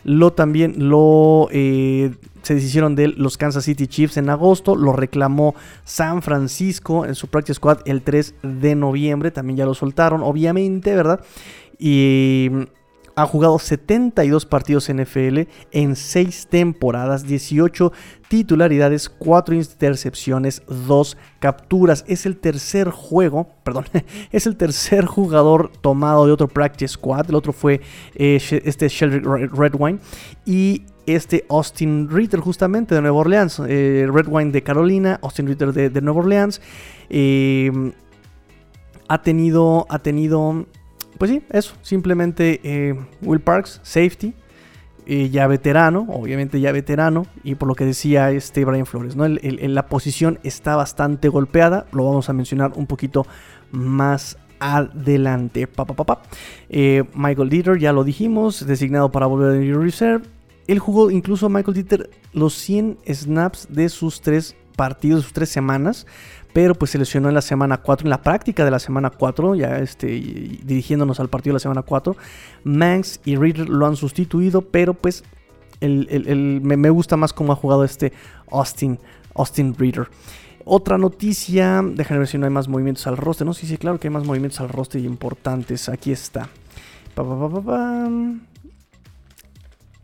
Lo 0.03 0.31
también 0.31 0.75
lo 0.89 1.49
eh, 1.51 2.13
se 2.43 2.53
deshicieron 2.53 2.95
de 2.95 3.07
los 3.09 3.37
Kansas 3.37 3.65
City 3.65 3.87
Chiefs 3.87 4.17
en 4.17 4.29
agosto. 4.29 4.75
Lo 4.75 4.93
reclamó 4.93 5.55
San 5.83 6.21
Francisco 6.21 7.05
en 7.05 7.15
su 7.15 7.27
practice 7.27 7.55
squad 7.55 7.79
el 7.85 8.03
3 8.03 8.35
de 8.43 8.75
noviembre. 8.75 9.31
También 9.31 9.57
ya 9.57 9.65
lo 9.65 9.73
soltaron, 9.73 10.21
obviamente, 10.21 10.95
¿verdad? 10.95 11.21
Y 11.79 12.49
ha 13.21 13.25
jugado 13.25 13.59
72 13.59 14.45
partidos 14.45 14.89
NFL 14.89 15.39
en 15.71 15.97
6 15.97 16.47
temporadas, 16.49 17.27
18 17.27 17.91
titularidades, 18.29 19.09
4 19.09 19.55
intercepciones, 19.55 20.61
2 20.87 21.17
capturas. 21.39 22.05
Es 22.07 22.25
el 22.25 22.37
tercer 22.37 22.91
juego, 22.91 23.49
perdón, 23.63 23.85
es 24.31 24.47
el 24.47 24.55
tercer 24.55 25.05
jugador 25.05 25.69
tomado 25.81 26.25
de 26.25 26.31
otro 26.31 26.47
practice 26.47 26.93
squad. 26.93 27.29
El 27.29 27.35
otro 27.35 27.51
fue 27.51 27.81
eh, 28.15 28.39
este 28.63 28.87
Sheldrick 28.87 29.53
Redwine 29.53 29.99
y 30.45 30.83
este 31.05 31.45
Austin 31.49 32.07
Ritter 32.09 32.39
justamente 32.39 32.95
de 32.95 33.01
Nueva 33.01 33.17
Orleans. 33.17 33.61
Eh, 33.67 34.07
Redwine 34.09 34.51
de 34.51 34.63
Carolina, 34.63 35.19
Austin 35.21 35.45
Ritter 35.45 35.73
de, 35.73 36.01
Nueva 36.01 36.19
Orleans. 36.19 36.61
Eh, 37.09 37.91
ha 39.09 39.21
tenido, 39.23 39.87
ha 39.89 39.99
tenido 39.99 40.67
pues 41.19 41.29
sí, 41.29 41.43
eso. 41.51 41.75
Simplemente 41.83 42.59
eh, 42.63 42.95
Will 43.21 43.41
Parks, 43.41 43.79
safety. 43.83 44.33
Eh, 45.11 45.31
ya 45.31 45.47
veterano, 45.47 46.05
obviamente 46.09 46.59
ya 46.61 46.71
veterano, 46.71 47.25
y 47.43 47.55
por 47.55 47.67
lo 47.67 47.73
que 47.73 47.83
decía 47.83 48.29
este 48.29 48.63
Brian 48.63 48.85
Flores, 48.85 49.15
¿no? 49.15 49.27
la 49.27 49.87
posición 49.87 50.37
está 50.43 50.75
bastante 50.75 51.29
golpeada, 51.29 51.87
lo 51.91 52.05
vamos 52.05 52.29
a 52.29 52.33
mencionar 52.33 52.73
un 52.75 52.85
poquito 52.85 53.25
más 53.71 54.37
adelante. 54.59 55.65
Pa, 55.65 55.87
eh, 56.69 57.05
Michael 57.15 57.49
Dieter, 57.49 57.79
ya 57.79 57.91
lo 57.91 58.03
dijimos, 58.03 58.67
designado 58.67 59.11
para 59.11 59.25
volver 59.25 59.73
a 59.75 59.79
Reserve. 59.79 60.25
Él 60.67 60.77
jugó 60.77 61.09
incluso 61.09 61.49
Michael 61.49 61.73
Dieter 61.73 62.11
los 62.31 62.53
100 62.53 62.99
snaps 63.11 63.67
de 63.71 63.89
sus 63.89 64.21
tres 64.21 64.55
partidos, 64.75 65.23
sus 65.23 65.33
tres 65.33 65.49
semanas 65.49 66.05
pero 66.53 66.75
pues 66.75 66.91
se 66.91 66.97
lesionó 66.97 67.29
en 67.29 67.35
la 67.35 67.41
semana 67.41 67.77
4, 67.77 68.05
en 68.05 68.09
la 68.09 68.21
práctica 68.21 68.65
de 68.65 68.71
la 68.71 68.79
semana 68.79 69.11
4, 69.11 69.55
ya 69.55 69.77
este, 69.77 70.07
dirigiéndonos 70.07 71.19
al 71.19 71.29
partido 71.29 71.53
de 71.53 71.55
la 71.55 71.59
semana 71.59 71.83
4. 71.83 72.15
Manx 72.63 73.19
y 73.25 73.35
Reader 73.35 73.69
lo 73.69 73.85
han 73.85 73.95
sustituido, 73.95 74.61
pero 74.61 74.93
pues 74.93 75.23
el, 75.79 76.61
me, 76.61 76.89
gusta 76.89 77.17
más 77.17 77.33
cómo 77.33 77.53
ha 77.53 77.55
jugado 77.55 77.83
este 77.83 78.13
Austin, 78.51 78.99
Austin 79.35 79.75
Reader. 79.77 80.09
Otra 80.65 80.97
noticia, 80.97 81.81
déjenme 81.83 82.19
ver 82.19 82.27
si 82.27 82.37
no 82.37 82.45
hay 82.45 82.51
más 82.51 82.67
movimientos 82.67 83.07
al 83.07 83.17
roster. 83.17 83.45
No, 83.45 83.53
sí, 83.53 83.65
sí, 83.65 83.77
claro 83.77 83.99
que 83.99 84.07
hay 84.07 84.13
más 84.13 84.25
movimientos 84.25 84.59
al 84.59 84.69
roster 84.69 85.01
importantes. 85.01 85.89
Aquí 85.89 86.11
está. 86.11 86.49
Pa, 87.15 87.23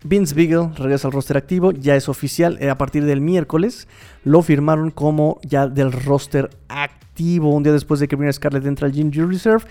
Vince 0.08 0.36
Beagle 0.36 0.70
regresa 0.78 1.08
al 1.08 1.14
roster 1.14 1.36
activo, 1.36 1.72
ya 1.72 1.96
es 1.96 2.08
oficial, 2.10 2.60
eh, 2.62 2.70
a 2.70 2.78
partir 2.78 3.06
del 3.06 3.22
miércoles 3.22 3.88
lo 4.24 4.44
firmaron 4.44 4.92
como 4.92 5.40
ya 5.42 5.68
del 5.68 5.92
roster 5.92 6.52
activo, 6.70 7.50
un 7.50 7.64
día 7.64 7.74
después 7.74 8.00
de 8.00 8.08
que 8.08 8.16
Brian 8.16 8.32
Scarlett 8.32 8.68
entra 8.68 8.88
al 8.88 8.96
Injury 8.96 9.34
Reserve. 9.34 9.66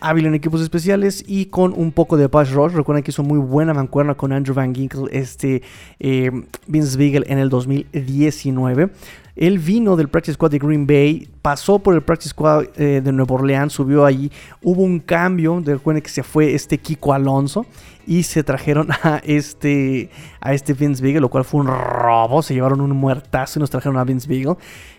Hábil 0.00 0.26
en 0.26 0.34
equipos 0.34 0.60
especiales 0.60 1.24
y 1.26 1.46
con 1.46 1.72
un 1.72 1.90
poco 1.90 2.16
de 2.16 2.28
pass 2.28 2.52
rush. 2.52 2.72
Recuerden 2.72 3.02
que 3.02 3.10
hizo 3.10 3.24
muy 3.24 3.38
buena 3.38 3.74
mancuerna 3.74 4.14
con 4.14 4.32
Andrew 4.32 4.54
Van 4.54 4.72
Ginkle, 4.72 5.08
este 5.10 5.62
eh, 5.98 6.30
Vince 6.68 6.96
Beagle 6.96 7.26
en 7.28 7.38
el 7.38 7.48
2019. 7.48 8.90
Él 9.38 9.60
vino 9.60 9.94
del 9.94 10.08
Practice 10.08 10.34
Squad 10.34 10.50
de 10.50 10.58
Green 10.58 10.84
Bay, 10.84 11.28
pasó 11.42 11.78
por 11.78 11.94
el 11.94 12.02
Practice 12.02 12.30
Squad 12.30 12.64
eh, 12.76 13.00
de 13.02 13.12
Nueva 13.12 13.36
Orleans, 13.36 13.72
subió 13.72 14.04
allí. 14.04 14.32
Hubo 14.62 14.82
un 14.82 14.98
cambio, 14.98 15.62
recuerden 15.64 16.02
que 16.02 16.10
se 16.10 16.24
fue 16.24 16.54
este 16.54 16.78
Kiko 16.78 17.12
Alonso 17.12 17.64
y 18.04 18.24
se 18.24 18.42
trajeron 18.42 18.88
a 18.90 19.22
este, 19.24 20.10
a 20.40 20.54
este 20.54 20.72
Vince 20.72 21.00
Beagle, 21.00 21.20
lo 21.20 21.28
cual 21.28 21.44
fue 21.44 21.60
un 21.60 21.68
robo. 21.68 22.42
Se 22.42 22.52
llevaron 22.52 22.80
un 22.80 22.90
muertazo 22.96 23.58
y 23.58 23.60
nos 23.60 23.70
trajeron 23.70 23.96
a 23.96 24.04
Vince 24.04 24.28
Beagle. 24.28 24.56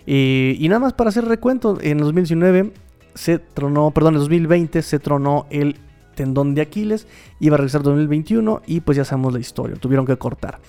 Eh, 0.07 0.55
y 0.57 0.69
nada 0.69 0.79
más 0.79 0.93
para 0.93 1.09
hacer 1.09 1.25
recuento, 1.25 1.77
en 1.81 1.97
2019 1.97 2.71
se 3.15 3.39
tronó, 3.39 3.91
perdón, 3.91 4.13
en 4.13 4.21
2020 4.21 4.81
se 4.81 4.99
tronó 4.99 5.47
el 5.49 5.75
tendón 6.15 6.55
de 6.55 6.61
Aquiles, 6.61 7.07
iba 7.41 7.55
a 7.55 7.57
regresar 7.57 7.81
en 7.81 7.85
2021 7.85 8.61
y 8.67 8.79
pues 8.79 8.95
ya 8.95 9.03
sabemos 9.03 9.33
la 9.33 9.39
historia, 9.39 9.75
tuvieron 9.75 10.05
que 10.05 10.15
cortar. 10.17 10.59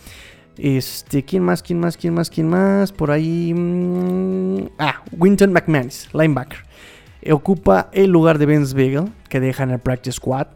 Este, 0.62 1.24
¿quién 1.24 1.42
más? 1.42 1.62
¿Quién 1.62 1.80
más? 1.80 1.96
¿Quién 1.96 2.12
más? 2.12 2.28
¿Quién 2.28 2.48
más? 2.48 2.92
Por 2.92 3.10
ahí. 3.10 3.54
Mm, 3.54 4.68
ah, 4.78 5.02
Winton 5.16 5.54
McManus, 5.54 6.10
linebacker. 6.12 6.58
Ocupa 7.32 7.88
el 7.92 8.10
lugar 8.10 8.38
de 8.38 8.44
Vince 8.44 8.74
Beagle, 8.74 9.10
que 9.30 9.40
deja 9.40 9.62
en 9.62 9.70
el 9.70 9.78
practice 9.78 10.16
squad. 10.16 10.48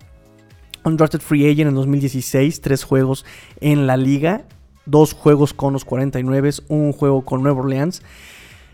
Undrafted 0.85 1.21
Free 1.21 1.51
Agent 1.51 1.71
en 1.71 1.75
2016, 1.75 2.61
tres 2.61 2.85
juegos 2.85 3.25
en 3.61 3.87
la 3.87 3.97
liga, 3.97 4.43
dos 4.85 5.15
juegos 5.15 5.55
con 5.55 5.73
los 5.73 5.87
49, 5.87 6.51
un 6.69 6.93
juego 6.93 7.25
con 7.25 7.43
Nueva 7.43 7.61
Orleans. 7.61 8.03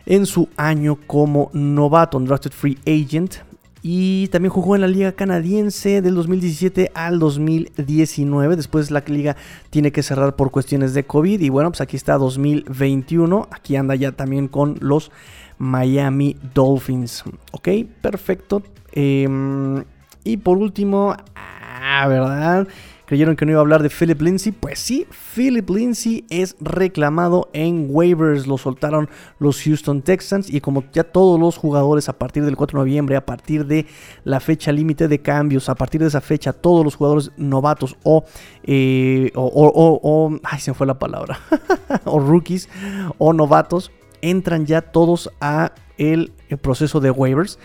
En 0.07 0.27
su 0.27 0.49
año 0.57 0.99
como 1.07 1.51
novato, 1.53 2.19
Undrafted 2.19 2.51
Free 2.51 2.79
Agent, 2.87 3.37
y 3.83 4.29
también 4.29 4.51
jugó 4.53 4.75
en 4.75 4.83
la 4.83 4.89
liga 4.89 5.13
canadiense 5.13 6.03
del 6.03 6.15
2017 6.15 6.93
al 6.95 7.19
2019. 7.19 8.57
Después 8.57 8.91
la 8.91 9.03
liga 9.07 9.37
tiene 9.71 9.91
que 9.91 10.03
cerrar 10.03 10.37
por 10.37 10.51
cuestiones 10.51 10.93
de 10.93 11.05
COVID. 11.05 11.41
Y 11.41 11.49
bueno, 11.49 11.71
pues 11.71 11.81
aquí 11.81 11.97
está 11.97 12.19
2021. 12.19 13.49
Aquí 13.51 13.77
anda 13.77 13.95
ya 13.95 14.13
también 14.13 14.49
con 14.49 14.77
los 14.81 15.11
Miami 15.59 16.37
Dolphins. 16.55 17.25
Ok, 17.53 17.69
perfecto. 18.03 18.63
Em, 18.93 19.85
y 20.25 20.37
por 20.37 20.59
último, 20.59 21.17
ah, 21.35 22.07
¿verdad? 22.07 22.69
¿Creyeron 23.11 23.35
que 23.35 23.45
no 23.45 23.51
iba 23.51 23.59
a 23.59 23.63
hablar 23.63 23.83
de 23.83 23.91
Philip 23.91 24.23
Lindsay? 24.23 24.53
Pues 24.53 24.79
sí, 24.79 25.05
Philip 25.35 25.69
Lindsay 25.69 26.25
es 26.31 26.55
reclamado 26.61 27.51
en 27.53 27.89
waivers. 27.91 28.47
Lo 28.47 28.57
soltaron 28.57 29.11
los 29.41 29.61
Houston 29.65 30.03
Texans 30.03 30.49
y 30.49 30.61
como 30.61 30.85
ya 30.93 31.03
todos 31.03 31.41
los 31.41 31.57
jugadores 31.57 32.09
a 32.09 32.17
partir 32.17 32.45
del 32.45 32.57
4 32.57 32.79
de 32.79 32.85
noviembre, 32.85 33.17
a 33.17 33.27
partir 33.27 33.67
de 33.67 33.87
la 34.23 34.39
fecha 34.39 34.71
límite 34.71 35.09
de 35.09 35.19
cambios, 35.19 35.69
a 35.69 35.75
partir 35.75 36.01
de 36.03 36.07
esa 36.07 36.21
fecha, 36.21 36.53
todos 36.53 36.85
los 36.85 36.95
jugadores 36.95 37.33
novatos 37.37 37.97
o, 38.05 38.23
eh, 38.63 39.33
o, 39.35 40.31
ay, 40.45 40.61
se 40.61 40.71
me 40.71 40.77
fue 40.77 40.87
la 40.87 41.01
palabra, 41.01 41.41
o 42.05 42.21
rookies 42.21 42.69
o 43.19 43.33
novatos, 43.33 43.91
entran 44.23 44.67
ya 44.67 44.83
todos 44.83 45.33
a 45.41 45.73
el, 45.99 46.31
proceso 46.63 47.01
de 47.01 47.11
waivers. 47.11 47.59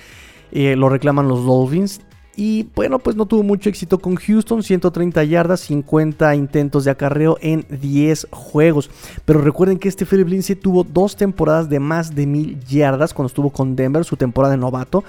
Eh, 0.52 0.76
lo 0.76 0.90
reclaman 0.90 1.28
los 1.28 1.46
Dolphins. 1.46 2.02
Y 2.38 2.68
bueno, 2.76 3.00
pues 3.00 3.16
no 3.16 3.26
tuvo 3.26 3.44
mucho 3.44 3.70
éxito 3.70 4.00
con 4.00 4.16
Houston, 4.16 4.62
130 4.62 5.24
yardas, 5.24 5.62
50 5.62 6.36
intentos 6.36 6.84
de 6.84 6.92
acarreo 6.92 7.38
en 7.42 7.66
10 7.70 8.28
juegos. 8.32 8.90
Pero 9.24 9.40
recuerden 9.42 9.80
que 9.80 9.88
este 9.88 10.06
Philip 10.06 10.28
Lindsay 10.28 10.56
tuvo 10.56 10.84
dos 10.84 11.16
temporadas 11.16 11.70
de 11.70 11.80
más 11.80 12.14
de 12.14 12.26
1000 12.26 12.60
yardas 12.66 13.14
cuando 13.14 13.28
estuvo 13.28 13.52
con 13.52 13.76
Denver, 13.76 14.04
su 14.04 14.18
temporada 14.18 14.54
de 14.54 14.58
novato. 14.58 15.04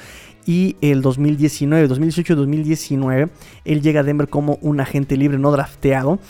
Y 0.47 0.77
el 0.81 1.03
2019, 1.03 1.89
2018-2019, 1.89 3.31
él 3.65 3.83
llega 3.83 4.01
a 4.01 4.05
Denver 4.05 4.29
como 4.29 4.59
un 4.61 4.79
agente 4.81 5.17
libre 5.17 5.39
no 5.39 5.51
drafteado. 5.51 6.21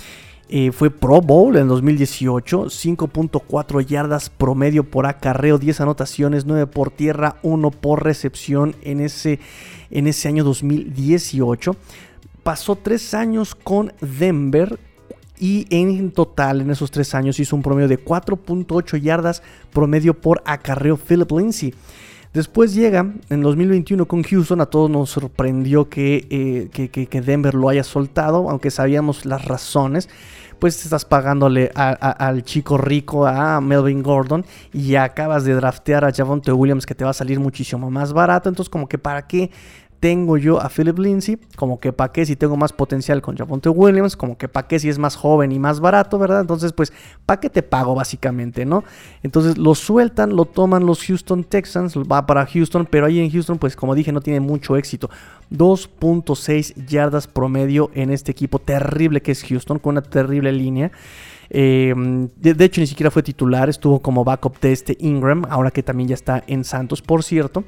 Eh, 0.48 0.70
fue 0.70 0.90
Pro 0.90 1.20
Bowl 1.20 1.56
en 1.56 1.66
2018, 1.66 2.66
5.4 2.66 3.84
yardas 3.84 4.30
promedio 4.30 4.84
por 4.84 5.06
acarreo, 5.06 5.58
10 5.58 5.80
anotaciones, 5.80 6.46
9 6.46 6.68
por 6.68 6.92
tierra, 6.92 7.36
1 7.42 7.72
por 7.72 8.04
recepción 8.04 8.76
en 8.82 9.00
ese, 9.00 9.40
en 9.96 10.06
ese 10.06 10.28
año 10.28 10.44
2018. 10.44 11.74
Pasó 12.42 12.76
3 12.76 13.14
años 13.14 13.54
con 13.54 13.92
Denver 14.00 14.78
y 15.38 15.66
en 15.70 16.12
total 16.12 16.60
en 16.60 16.70
esos 16.70 16.90
3 16.90 17.14
años 17.14 17.40
hizo 17.40 17.56
un 17.56 17.62
promedio 17.62 17.88
de 17.88 18.02
4.8 18.02 19.00
yardas 19.00 19.42
promedio 19.72 20.14
por 20.14 20.42
acarreo 20.44 20.96
Philip 20.96 21.30
Lindsay. 21.32 21.74
Después 22.34 22.74
llega 22.74 23.10
en 23.30 23.40
2021 23.40 24.06
con 24.06 24.22
Houston, 24.22 24.60
a 24.60 24.66
todos 24.66 24.90
nos 24.90 25.08
sorprendió 25.08 25.88
que, 25.88 26.26
eh, 26.28 26.68
que, 26.70 27.20
Denver 27.22 27.54
lo 27.54 27.70
haya 27.70 27.82
soltado, 27.82 28.50
aunque 28.50 28.70
sabíamos 28.70 29.24
las 29.24 29.46
razones 29.46 30.10
pues 30.58 30.82
estás 30.84 31.04
pagándole 31.04 31.70
al 31.74 32.42
chico 32.42 32.78
rico, 32.78 33.26
a 33.26 33.60
Melvin 33.60 34.02
Gordon, 34.02 34.44
y 34.72 34.94
acabas 34.94 35.44
de 35.44 35.54
draftear 35.54 36.04
a 36.04 36.12
Javonte 36.12 36.52
Williams 36.52 36.86
que 36.86 36.94
te 36.94 37.04
va 37.04 37.10
a 37.10 37.14
salir 37.14 37.40
muchísimo 37.40 37.90
más 37.90 38.12
barato. 38.12 38.48
Entonces, 38.48 38.70
como 38.70 38.88
que 38.88 38.98
para 38.98 39.26
qué 39.26 39.50
tengo 40.00 40.36
yo 40.36 40.60
a 40.60 40.68
Philip 40.68 40.98
Lindsay, 40.98 41.38
como 41.56 41.80
que 41.80 41.92
para 41.92 42.12
qué 42.12 42.26
si 42.26 42.36
tengo 42.36 42.56
más 42.56 42.72
potencial 42.72 43.22
con 43.22 43.36
Javonte 43.36 43.68
Williams, 43.68 44.16
como 44.16 44.36
que 44.36 44.48
para 44.48 44.66
qué 44.68 44.78
si 44.78 44.88
es 44.88 44.98
más 44.98 45.16
joven 45.16 45.52
y 45.52 45.58
más 45.58 45.80
barato, 45.80 46.18
¿verdad? 46.18 46.40
Entonces, 46.40 46.72
pues, 46.72 46.92
¿para 47.24 47.40
qué 47.40 47.48
te 47.48 47.62
pago 47.62 47.94
básicamente, 47.94 48.64
no? 48.64 48.84
Entonces 49.22 49.58
lo 49.58 49.74
sueltan, 49.74 50.36
lo 50.36 50.44
toman 50.44 50.84
los 50.84 51.04
Houston 51.04 51.44
Texans, 51.44 51.96
va 51.96 52.26
para 52.26 52.46
Houston, 52.46 52.86
pero 52.90 53.06
ahí 53.06 53.20
en 53.20 53.30
Houston, 53.30 53.58
pues, 53.58 53.74
como 53.76 53.94
dije, 53.94 54.12
no 54.12 54.20
tiene 54.20 54.40
mucho 54.40 54.76
éxito. 54.76 55.10
2.6 55.50 56.86
yardas 56.86 57.26
promedio 57.26 57.90
en 57.94 58.10
este 58.10 58.32
equipo 58.32 58.58
terrible 58.58 59.22
que 59.22 59.32
es 59.32 59.44
Houston, 59.44 59.78
con 59.78 59.92
una 59.92 60.02
terrible 60.02 60.52
línea. 60.52 60.92
Em, 61.48 62.28
de, 62.36 62.54
de 62.54 62.64
hecho, 62.64 62.80
ni 62.80 62.86
siquiera 62.86 63.10
fue 63.10 63.22
titular, 63.22 63.68
estuvo 63.68 64.00
como 64.00 64.24
backup 64.24 64.60
de 64.60 64.72
este 64.72 64.96
Ingram, 65.00 65.44
ahora 65.48 65.70
que 65.70 65.82
también 65.82 66.08
ya 66.08 66.14
está 66.14 66.42
en 66.46 66.64
Santos, 66.64 67.00
por 67.02 67.22
cierto 67.22 67.64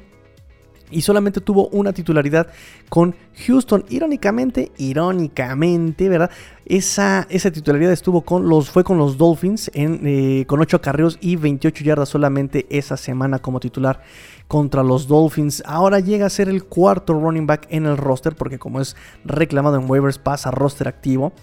y 0.91 1.01
solamente 1.01 1.41
tuvo 1.41 1.67
una 1.69 1.93
titularidad 1.93 2.47
con 2.89 3.15
Houston. 3.45 3.85
Irónicamente, 3.89 4.71
irónicamente, 4.77 6.09
¿verdad? 6.09 6.31
Esa, 6.69 7.25
esa 7.31 7.49
titularidad 7.49 7.91
estuvo 7.91 8.21
con 8.21 8.47
los, 8.47 8.69
fue 8.69 8.83
con 8.83 8.99
los 8.99 9.17
Dolphins 9.17 9.71
eh, 9.73 10.45
con 10.45 10.59
8 10.61 10.79
carreos 10.79 11.17
y 11.19 11.35
28 11.35 11.83
yardas 11.83 12.09
solamente 12.09 12.67
esa 12.69 12.95
semana 12.95 13.39
como 13.39 13.59
titular 13.59 14.03
contra 14.47 14.83
los 14.83 15.07
Dolphins. 15.07 15.63
Ahora 15.65 15.99
llega 15.99 16.27
a 16.27 16.29
ser 16.29 16.47
el 16.47 16.65
cuarto 16.65 17.13
running 17.13 17.47
back 17.47 17.65
en 17.71 17.87
el 17.87 17.97
roster 17.97 18.35
porque 18.35 18.59
como 18.59 18.81
es 18.81 18.95
reclamado 19.25 19.77
en 19.77 19.89
waivers 19.89 20.19
pasa 20.19 20.51
roster 20.51 20.87
activo. 20.87 21.33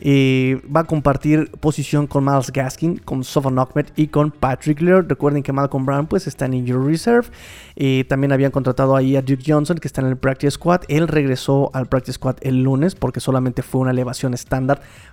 Eh, 0.00 0.60
va 0.74 0.80
a 0.80 0.84
compartir 0.84 1.50
posición 1.50 2.06
con 2.06 2.24
Miles 2.24 2.52
Gaskin, 2.52 2.98
con 2.98 3.24
Sofon 3.24 3.58
Ahmed 3.58 3.86
y 3.96 4.08
con 4.08 4.30
Patrick 4.30 4.80
Lear. 4.80 5.06
Recuerden 5.08 5.42
que 5.42 5.52
Malcolm 5.52 5.84
Brown 5.84 6.06
pues 6.06 6.26
está 6.26 6.46
en 6.46 6.54
Injury 6.54 6.92
Reserve. 6.92 7.28
Eh, 7.74 8.04
también 8.08 8.32
habían 8.32 8.50
contratado 8.50 8.94
ahí 8.94 9.16
a 9.16 9.22
Duke 9.22 9.42
Johnson 9.46 9.78
que 9.78 9.88
está 9.88 10.00
en 10.00 10.08
el 10.08 10.16
Practice 10.16 10.52
Squad. 10.52 10.82
Él 10.88 11.08
regresó 11.08 11.70
al 11.74 11.86
Practice 11.86 12.14
Squad 12.14 12.36
el 12.42 12.62
lunes 12.62 12.94
porque 12.94 13.20
solamente 13.20 13.62
fue 13.62 13.80
una 13.80 13.90
elevación 13.90 14.34
estándar 14.34 14.67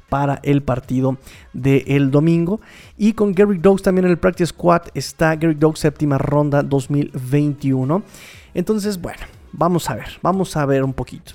para 0.10 0.40
el 0.44 0.64
partido 0.64 1.18
del 1.54 2.12
domingo. 2.12 2.62
Y 2.98 3.14
con 3.14 3.34
Gary 3.34 3.58
Dogs 3.58 3.84
también 3.84 4.06
en 4.06 4.12
el 4.12 4.18
Practice 4.18 4.48
Squad 4.48 4.84
está 4.94 5.36
Gary 5.36 5.56
Dogs 5.56 5.80
séptima 5.80 6.18
ronda 6.18 6.64
2021. 6.64 8.04
Entonces, 8.54 9.02
bueno, 9.02 9.22
vamos 9.52 9.90
a 9.90 9.96
ver, 9.96 10.08
vamos 10.22 10.56
a 10.58 10.66
ver 10.66 10.84
un 10.84 10.94
poquito. 10.94 11.34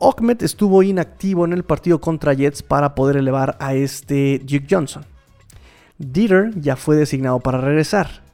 Ahmed 0.00 0.42
estuvo 0.42 0.82
inactivo 0.82 1.44
en 1.44 1.52
el 1.52 1.64
partido 1.64 2.00
contra 2.00 2.34
Jets 2.34 2.62
para 2.62 2.94
poder 2.94 3.16
elevar 3.16 3.56
a 3.60 3.74
este 3.74 4.40
Duke 4.40 4.66
Johnson. 4.68 5.04
Dieter 5.98 6.50
ya 6.60 6.76
fue 6.76 6.96
designado 6.96 7.40
para 7.40 7.58
regresar. 7.58 8.24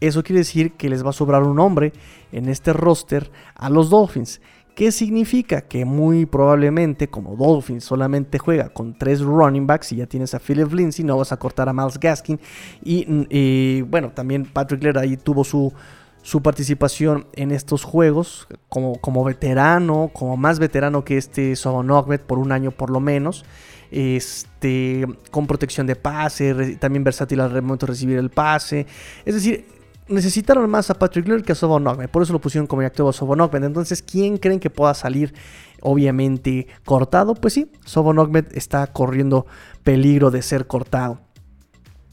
Eso 0.00 0.22
quiere 0.22 0.40
decir 0.40 0.72
que 0.72 0.88
les 0.88 1.04
va 1.04 1.10
a 1.10 1.14
sobrar 1.14 1.42
un 1.42 1.58
hombre 1.58 1.92
en 2.30 2.48
este 2.48 2.72
roster 2.72 3.30
a 3.54 3.70
los 3.70 3.90
Dolphins. 3.90 4.40
¿Qué 4.76 4.92
significa? 4.92 5.62
Que 5.62 5.86
muy 5.86 6.26
probablemente, 6.26 7.08
como 7.08 7.34
Dolphins 7.34 7.82
solamente 7.82 8.38
juega 8.38 8.68
con 8.68 8.92
tres 8.92 9.22
running 9.22 9.66
backs 9.66 9.92
y 9.92 9.96
ya 9.96 10.06
tienes 10.06 10.34
a 10.34 10.38
Philip 10.38 10.70
Lindsay, 10.70 11.02
no 11.02 11.16
vas 11.16 11.32
a 11.32 11.38
cortar 11.38 11.70
a 11.70 11.72
Miles 11.72 11.98
Gaskin. 11.98 12.38
Y, 12.84 13.80
bueno, 13.80 14.12
también 14.12 14.44
Patrick 14.44 14.82
Laird 14.82 14.98
ahí 14.98 15.16
tuvo 15.16 15.44
su, 15.44 15.72
su 16.20 16.42
participación 16.42 17.26
en 17.32 17.52
estos 17.52 17.84
juegos 17.84 18.48
como, 18.68 19.00
como 19.00 19.24
veterano, 19.24 20.10
como 20.12 20.36
más 20.36 20.58
veterano 20.58 21.06
que 21.06 21.16
este 21.16 21.56
Sobon 21.56 21.90
por 22.26 22.38
un 22.38 22.52
año 22.52 22.70
por 22.70 22.90
lo 22.90 23.00
menos. 23.00 23.46
Este, 23.90 25.06
con 25.30 25.46
protección 25.46 25.86
de 25.86 25.96
pase, 25.96 26.76
también 26.76 27.02
versátil 27.02 27.40
al 27.40 27.62
momento 27.62 27.86
de 27.86 27.92
recibir 27.92 28.18
el 28.18 28.28
pase. 28.28 28.86
Es 29.24 29.34
decir, 29.34 29.64
necesitaron 30.08 30.68
más 30.70 30.90
a 30.90 30.94
Patrick 30.94 31.26
Laird 31.28 31.44
que 31.44 31.52
a 31.52 31.54
Sobon 31.54 31.84
Por 32.08 32.22
eso 32.22 32.32
lo 32.32 32.40
pusieron 32.40 32.66
como 32.66 32.82
activo 32.82 33.08
a 33.08 33.12
Sobon 33.12 33.40
Entonces, 33.40 34.02
¿quién 34.02 34.38
creen 34.38 34.60
que 34.60 34.70
pueda 34.70 34.94
salir? 34.94 35.34
Obviamente 35.82 36.66
cortado. 36.84 37.34
Pues 37.34 37.54
sí, 37.54 37.72
Sobon 37.84 38.18
está 38.52 38.86
corriendo 38.88 39.46
peligro 39.82 40.30
de 40.30 40.42
ser 40.42 40.66
cortado. 40.66 41.20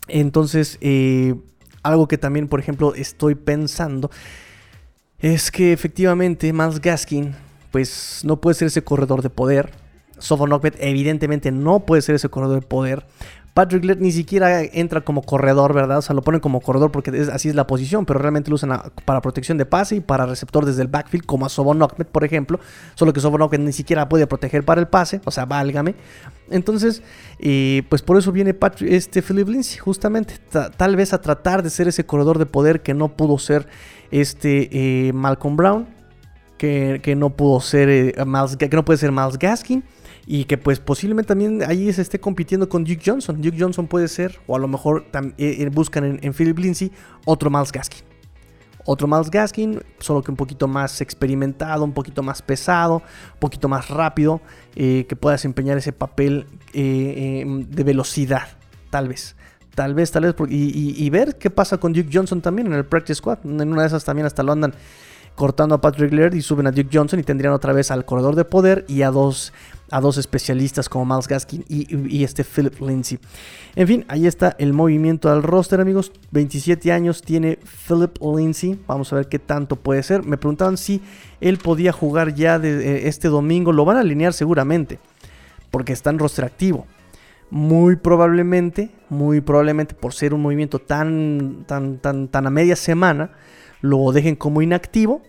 Entonces, 0.08 0.78
eh, 0.82 1.36
algo 1.82 2.08
que 2.08 2.18
también, 2.18 2.48
por 2.48 2.60
ejemplo, 2.60 2.94
estoy 2.96 3.36
pensando 3.36 4.10
es 5.20 5.52
que 5.52 5.72
efectivamente 5.72 6.52
Miles 6.52 6.82
Gaskin, 6.82 7.34
pues 7.72 8.22
no 8.24 8.42
puede 8.42 8.56
ser 8.56 8.68
ese 8.68 8.84
corredor 8.84 9.22
de 9.22 9.30
poder. 9.30 9.72
Sofon 10.18 10.52
evidentemente 10.80 11.52
no 11.52 11.82
puede 11.86 12.02
ser 12.02 12.16
ese 12.16 12.30
corredor 12.30 12.62
de 12.62 12.68
poder. 12.68 13.06
Patrick 13.54 13.86
Laird 13.86 14.02
ni 14.02 14.12
siquiera 14.12 14.64
entra 14.64 15.02
como 15.02 15.22
corredor, 15.22 15.74
¿verdad? 15.74 16.00
O 16.00 16.02
sea, 16.02 16.16
lo 16.16 16.24
ponen 16.24 16.42
como 16.42 16.60
corredor 16.60 16.92
porque 16.92 17.12
así 17.32 17.50
es 17.50 17.56
la 17.56 17.68
posición, 17.68 18.06
pero 18.06 18.18
realmente 18.18 18.50
lo 18.50 18.56
usan 18.56 18.82
para 19.06 19.22
protección 19.22 19.60
de 19.60 19.66
pase 19.66 19.98
y 19.98 20.00
para 20.00 20.26
receptor 20.26 20.66
desde 20.66 20.82
el 20.82 20.88
backfield, 20.88 21.26
como 21.26 21.46
a 21.46 21.50
Sobon 21.50 21.78
por 22.12 22.24
ejemplo. 22.24 22.60
Solo 22.96 23.14
que 23.14 23.20
Sobon 23.20 23.48
ni 23.64 23.72
siquiera 23.72 24.10
puede 24.10 24.26
proteger 24.26 24.64
para 24.64 24.82
el 24.82 24.88
pase, 24.88 25.22
o 25.26 25.30
sea, 25.30 25.46
válgame. 25.46 25.94
Entonces, 26.50 27.04
eh, 27.40 27.84
pues 27.90 28.02
por 28.02 28.18
eso 28.18 28.32
viene 28.32 28.56
este 28.88 29.22
Philip 29.22 29.48
Lindsay, 29.48 29.78
justamente, 29.78 30.36
tal 30.76 30.96
vez 30.96 31.14
a 31.14 31.22
tratar 31.22 31.62
de 31.62 31.70
ser 31.70 31.88
ese 31.88 32.06
corredor 32.08 32.40
de 32.40 32.48
poder 32.48 32.82
que 32.82 32.96
no 32.96 33.10
pudo 33.10 33.38
ser 33.38 33.68
este 34.10 34.70
eh, 35.08 35.14
Malcolm 35.14 35.58
Brown, 35.58 35.88
que, 36.58 37.16
no 37.18 37.32
pudo 37.32 37.60
ser 37.60 37.90
eh, 37.90 38.14
que 38.58 38.70
no 38.70 38.86
puede 38.86 38.98
ser 38.98 39.12
Miles 39.12 39.38
Gaskin 39.38 39.84
y 40.26 40.46
que 40.46 40.58
pues 40.58 40.80
posiblemente 40.80 41.30
también 41.30 41.64
ahí 41.64 41.92
se 41.92 42.02
esté 42.02 42.20
compitiendo 42.20 42.70
con 42.70 42.84
Duke 42.84 43.02
Johnson. 43.06 43.42
Duke 43.42 43.58
Johnson 43.60 43.88
puede 43.88 44.08
ser, 44.08 44.40
o 44.48 44.56
a 44.56 44.60
lo 44.60 44.68
mejor 44.68 45.06
eh, 45.14 45.34
eh, 45.38 45.70
buscan 45.70 46.20
en, 46.22 46.34
Philip 46.34 46.58
Lindsay 46.58 46.92
otro 47.26 47.50
Miles 47.50 47.72
Gaskin. 47.72 48.04
Otro 48.86 49.08
Miles 49.08 49.30
Gaskin, 49.30 49.82
solo 50.00 50.22
que 50.22 50.32
un 50.32 50.38
poquito 50.38 50.68
más 50.68 51.00
experimentado, 51.02 51.86
un 51.86 51.94
poquito 51.94 52.22
más 52.22 52.42
pesado, 52.42 52.96
un 52.96 53.40
poquito 53.40 53.70
más 53.70 53.90
rápido, 53.90 54.42
eh, 54.76 55.06
que 55.08 55.16
pueda 55.16 55.34
desempeñar 55.34 55.78
ese 55.78 55.94
papel 55.94 56.48
de 56.74 57.84
velocidad, 57.86 58.48
tal 58.90 59.08
vez. 59.08 59.36
Tal 59.74 59.96
vez, 59.96 60.12
tal 60.12 60.24
vez, 60.24 60.36
y, 60.50 61.04
y, 61.04 61.10
ver 61.10 61.40
qué 61.40 61.50
pasa 61.50 61.80
con 61.80 61.94
Duke 61.94 62.10
Johnson 62.14 62.42
también 62.42 62.68
en 62.68 62.74
el 62.74 62.86
Practice 62.86 63.16
Squad. 63.16 63.40
En 63.44 63.72
una 63.72 63.82
de 63.82 63.88
esas 63.88 64.04
también 64.04 64.28
hasta 64.28 64.44
lo 64.44 64.52
andan 64.52 64.76
cortando 65.36 65.76
a 65.76 65.82
Patrick 65.82 66.14
Laird 66.14 66.36
y 66.36 66.42
suben 66.42 66.68
a 66.68 66.72
Duke 66.72 66.90
Johnson 66.92 67.20
y 67.20 67.24
tendrían 67.24 67.54
otra 67.54 67.74
vez 67.74 67.92
al 67.92 68.06
corredor 68.06 68.36
de 68.36 68.46
poder 68.46 68.86
y 68.88 69.02
a 69.02 69.10
dos, 69.10 69.54
a 69.90 70.00
dos 70.00 70.18
especialistas 70.18 70.90
como 70.90 71.06
Miles 71.06 71.28
Gaskin 71.28 71.66
y, 71.68 72.24
este 72.24 72.44
Philip 72.44 72.80
Lindsay. 72.80 73.20
En 73.76 73.88
fin, 73.88 74.06
ahí 74.08 74.28
está 74.28 74.56
el 74.60 74.74
movimiento 74.74 75.32
al 75.32 75.44
roster, 75.44 75.82
amigos. 75.82 76.12
27 76.32 76.92
años 76.92 77.22
tiene 77.22 77.60
Philip 77.88 78.18
Lindsay. 78.22 78.80
Vamos 78.88 79.12
a 79.12 79.18
ver 79.18 79.28
qué 79.28 79.40
tanto 79.40 79.76
puede 79.76 80.04
ser. 80.04 80.24
Me 80.24 80.38
preguntaban 80.38 80.78
si 80.78 81.02
él 81.42 81.58
podía 81.58 81.92
jugar 81.92 82.36
ya 82.36 82.58
eh, 82.64 83.08
este 83.08 83.28
domingo. 83.28 83.72
Lo 83.72 83.86
van 83.86 83.98
a 83.98 84.02
alinear 84.02 84.34
seguramente. 84.34 85.00
porque 85.72 85.94
está 85.94 86.12
en 86.12 86.20
roster 86.20 86.46
activo. 86.46 86.86
Muy 87.50 87.96
probablemente, 87.96 88.92
muy 89.10 89.42
probablemente 89.42 89.96
por 89.96 90.14
ser 90.14 90.34
un 90.34 90.42
movimiento 90.42 90.78
tan, 90.80 91.66
tan, 91.68 91.98
tan, 91.98 92.28
tan 92.28 92.48
a 92.48 92.50
media 92.52 92.76
semana, 92.76 93.32
lo 93.84 94.12
dejen 94.14 94.36
como 94.36 94.62
inactivo. 94.62 95.22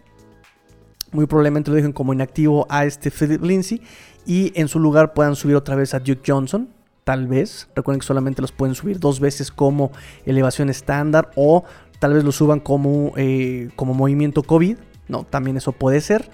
Muy 1.11 1.27
probablemente 1.27 1.71
lo 1.71 1.77
dejen 1.77 1.93
como 1.93 2.13
inactivo 2.13 2.67
a 2.71 2.85
este 2.85 3.11
Philip 3.11 3.43
Lindsay 3.43 3.83
y 4.27 4.53
en 4.59 4.69
su 4.69 4.79
lugar 4.79 5.13
puedan 5.13 5.35
subir 5.35 5.57
otra 5.57 5.75
vez 5.75 5.93
a 5.93 5.99
Duke 5.99 6.23
Johnson. 6.25 6.69
Tal 7.03 7.27
vez, 7.27 7.69
recuerden 7.75 8.01
que 8.01 8.07
solamente 8.07 8.41
los 8.41 8.53
pueden 8.53 8.77
subir 8.77 9.01
dos 9.01 9.19
veces 9.19 9.51
como 9.51 9.91
elevación 10.25 10.71
estándar 10.71 11.33
o 11.35 11.65
tal 11.99 12.15
vez 12.15 12.23
lo 12.23 12.31
suban 12.31 12.61
como, 12.61 13.13
eh, 13.17 13.71
como 13.75 13.93
movimiento 13.93 14.45
COVID. 14.45 14.79
No, 15.09 15.25
también 15.25 15.57
eso 15.57 15.73
puede 15.73 16.01
ser. 16.01 16.31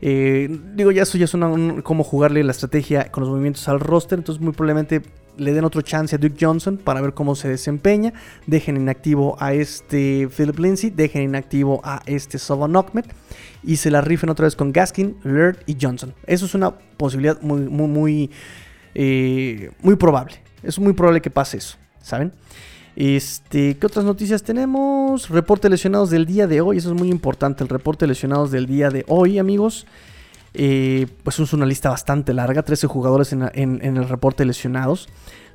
Eh, 0.00 0.48
digo, 0.74 0.90
ya 0.90 1.02
eso 1.02 1.18
ya 1.18 1.24
es 1.24 1.36
como 1.82 2.04
jugarle 2.04 2.44
la 2.44 2.52
estrategia 2.52 3.10
con 3.10 3.22
los 3.22 3.30
movimientos 3.30 3.68
al 3.68 3.80
roster. 3.80 4.18
Entonces, 4.18 4.42
muy 4.42 4.52
probablemente 4.52 5.02
le 5.36 5.52
den 5.52 5.64
otro 5.64 5.82
chance 5.82 6.14
a 6.14 6.18
Duke 6.18 6.36
Johnson 6.40 6.76
para 6.76 7.00
ver 7.00 7.14
cómo 7.14 7.34
se 7.34 7.48
desempeña. 7.48 8.12
Dejen 8.46 8.76
inactivo 8.76 9.36
a 9.40 9.52
este 9.52 10.28
Philip 10.28 10.58
Lindsay. 10.58 10.90
Dejen 10.90 11.22
inactivo 11.22 11.80
a 11.84 12.02
este 12.06 12.38
Sovan 12.38 12.76
Ahmed. 12.76 13.04
Y 13.62 13.76
se 13.76 13.90
la 13.90 14.00
rifen 14.00 14.30
otra 14.30 14.44
vez 14.44 14.56
con 14.56 14.72
Gaskin, 14.72 15.16
Laird 15.24 15.58
y 15.66 15.76
Johnson. 15.80 16.14
Eso 16.26 16.46
es 16.46 16.54
una 16.54 16.72
posibilidad 16.72 17.40
muy, 17.40 17.62
muy, 17.62 17.88
muy, 17.88 18.30
eh, 18.94 19.70
muy 19.80 19.96
probable. 19.96 20.36
Es 20.62 20.78
muy 20.78 20.92
probable 20.92 21.20
que 21.20 21.30
pase 21.30 21.58
eso, 21.58 21.76
¿saben? 22.02 22.32
Este, 22.96 23.76
¿Qué 23.76 23.86
otras 23.86 24.04
noticias 24.04 24.42
tenemos? 24.42 25.28
Reporte 25.28 25.68
lesionados 25.68 26.10
del 26.10 26.26
día 26.26 26.46
de 26.46 26.60
hoy. 26.60 26.78
Eso 26.78 26.92
es 26.92 26.98
muy 26.98 27.10
importante, 27.10 27.64
el 27.64 27.68
reporte 27.68 28.06
lesionados 28.06 28.50
del 28.50 28.66
día 28.66 28.90
de 28.90 29.04
hoy, 29.08 29.38
amigos. 29.38 29.86
Eh, 30.56 31.08
pues 31.24 31.40
es 31.40 31.52
una 31.52 31.66
lista 31.66 31.90
bastante 31.90 32.32
larga, 32.32 32.62
13 32.62 32.86
jugadores 32.86 33.32
en, 33.32 33.42
el 33.82 34.08
reporte 34.08 34.44
lesionados. 34.44 35.08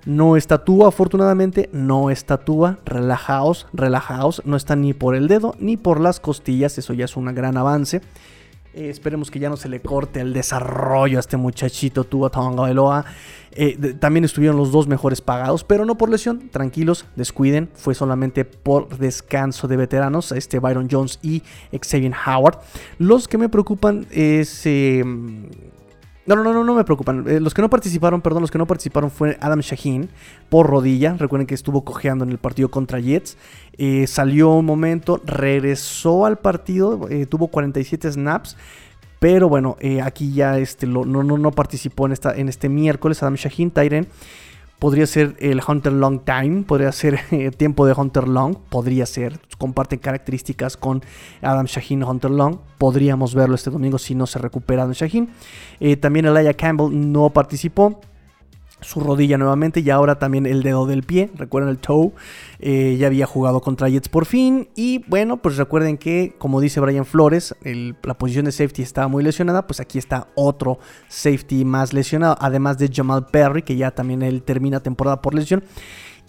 No 0.06 0.36
está 0.36 0.63
Tua, 0.65 0.89
afortunadamente, 0.89 1.69
no 1.71 2.10
está 2.10 2.38
Tua. 2.38 2.80
Relajaos, 2.86 3.67
relajaos. 3.73 4.41
No 4.45 4.58
está 4.58 4.75
ni 4.75 4.93
por 4.93 5.15
el 5.15 5.28
dedo 5.28 5.56
ni 5.60 5.78
por 5.78 6.02
las 6.02 6.19
costillas. 6.19 6.78
Eso 6.78 6.93
ya 6.93 7.06
es 7.06 7.15
un 7.15 7.34
gran 7.34 7.56
avance. 7.56 8.02
Eh, 8.73 8.89
esperemos 8.89 9.32
que 9.32 9.39
ya 9.39 9.49
no 9.49 9.58
se 9.58 9.69
le 9.69 9.82
corte 9.82 10.19
el 10.19 10.34
desarrollo 10.34 11.17
a 11.17 11.21
este 11.21 11.38
muchachito 11.38 12.04
Tua 12.04 12.30
Tonga 12.30 12.63
eh, 13.52 13.96
también 14.00 14.26
estuvieron 14.26 14.58
los 14.58 14.72
dos 14.72 14.88
mejores 14.88 15.22
pagados, 15.22 15.64
pero 15.64 15.86
no 15.86 15.98
por 15.98 16.10
lesión. 16.10 16.50
Tranquilos, 16.50 17.06
descuiden. 17.16 17.70
Fue 17.74 17.96
solamente 17.96 18.46
por 18.46 18.98
descanso 18.98 19.68
de 19.68 19.78
veteranos, 19.78 20.32
este 20.32 20.60
Byron 20.60 20.88
Jones 20.90 21.20
y 21.22 21.44
Xavier 21.72 22.14
Howard. 22.26 22.60
Los 22.98 23.28
que 23.28 23.38
me 23.38 23.50
preocupan 23.50 24.06
es... 24.12 24.66
Em, 24.66 25.50
no, 26.26 26.36
no, 26.36 26.54
no, 26.54 26.64
no 26.64 26.76
me 26.76 26.84
preocupan. 26.84 27.26
Eh, 27.28 27.40
los 27.40 27.56
que 27.56 27.64
no 27.64 27.72
participaron, 27.72 28.22
perdón, 28.22 28.42
los 28.42 28.52
que 28.52 28.60
no 28.60 28.68
participaron 28.68 29.10
fue 29.10 29.38
Adam 29.42 29.62
Shaheen 29.62 30.10
por 30.50 30.68
rodilla. 30.68 31.16
Recuerden 31.18 31.48
que 31.48 31.56
estuvo 31.56 31.84
cojeando 31.84 32.24
en 32.24 32.30
el 32.30 32.38
partido 32.38 32.70
contra 32.70 33.00
Jets. 33.00 33.36
Eh, 33.80 34.06
salió 34.06 34.52
un 34.52 34.66
momento, 34.66 35.20
regresó 35.26 36.28
al 36.28 36.38
partido, 36.38 37.00
tuvo 37.30 37.48
47 37.48 38.12
snaps. 38.12 38.58
Pero 39.20 39.50
bueno, 39.50 39.76
eh, 39.80 40.02
aquí 40.02 40.34
ya 40.34 40.58
este, 40.58 40.88
no, 40.88 41.04
no, 41.06 41.24
no, 41.24 41.52
participó 41.52 42.06
en, 42.06 42.14
esta, 42.14 42.36
en 42.36 42.48
este 42.48 42.70
miércoles 42.70 43.22
Adam 43.22 43.36
Shaheen, 43.36 43.72
Tyren. 43.72 44.08
Podría 44.80 45.06
ser 45.08 45.36
el 45.40 45.62
Hunter 45.68 45.92
Long 45.92 46.22
Time, 46.24 46.64
podría 46.64 46.94
ser 46.94 47.20
eh, 47.32 47.52
tiempo 47.52 47.86
de 47.86 47.94
Hunter 47.94 48.30
Long, 48.30 48.56
podría 48.70 49.06
ser. 49.06 49.40
Comparten 49.58 50.00
características 50.00 50.78
con 50.78 51.04
Adam 51.42 51.66
Shaheen 51.66 52.02
Hunter 52.02 52.32
Long. 52.32 52.60
Podríamos 52.78 53.36
verlo 53.36 53.56
este 53.56 53.70
domingo 53.70 53.98
si 53.98 54.16
no 54.16 54.26
se 54.26 54.40
recupera 54.40 54.84
Adam 54.84 54.94
Shaheen. 54.94 55.30
Eh, 55.82 55.98
también 55.98 56.26
Elijah 56.26 56.54
Campbell 56.54 57.12
no 57.12 57.30
participó 57.32 58.00
su 58.82 59.00
rodilla 59.00 59.38
nuevamente 59.38 59.82
y 59.82 59.89
ahora 59.89 60.20
también 60.20 60.46
el 60.46 60.63
dedo 60.63 60.86
del 60.86 61.04
pie. 61.04 61.30
Recuerden 61.36 61.70
el 61.70 61.78
toe. 61.78 62.12
Eh, 62.60 62.98
ya 63.00 63.08
había 63.08 63.26
jugado 63.26 63.62
contra 63.62 63.89
Jets 63.89 64.10
por 64.10 64.26
fin. 64.26 64.70
Y 64.76 65.04
bueno, 65.08 65.38
pues 65.38 65.58
recuerden 65.58 65.98
que, 65.98 66.36
como 66.38 66.62
dice 66.62 66.80
Brian 66.80 67.06
Flores, 67.06 67.56
la 67.63 68.18
posición 68.18 68.46
de 68.46 68.52
safety 68.52 68.82
estaba 68.82 69.08
muy 69.08 69.24
lesionada. 69.24 69.68
Pues 69.68 69.80
aquí 69.80 69.98
está 69.98 70.28
otro 70.36 70.80
safety 71.08 71.65
más 71.65 71.94
lesionado. 71.94 72.38
Además 72.39 72.78
de 72.78 72.89
Jamal 72.94 73.28
Perry, 73.28 73.63
que 73.63 73.76
ya 73.76 73.92
también 73.92 74.22
él 74.22 74.44
termina 74.44 74.80
temporada 74.80 75.22
por 75.22 75.34
lesión. 75.34 75.63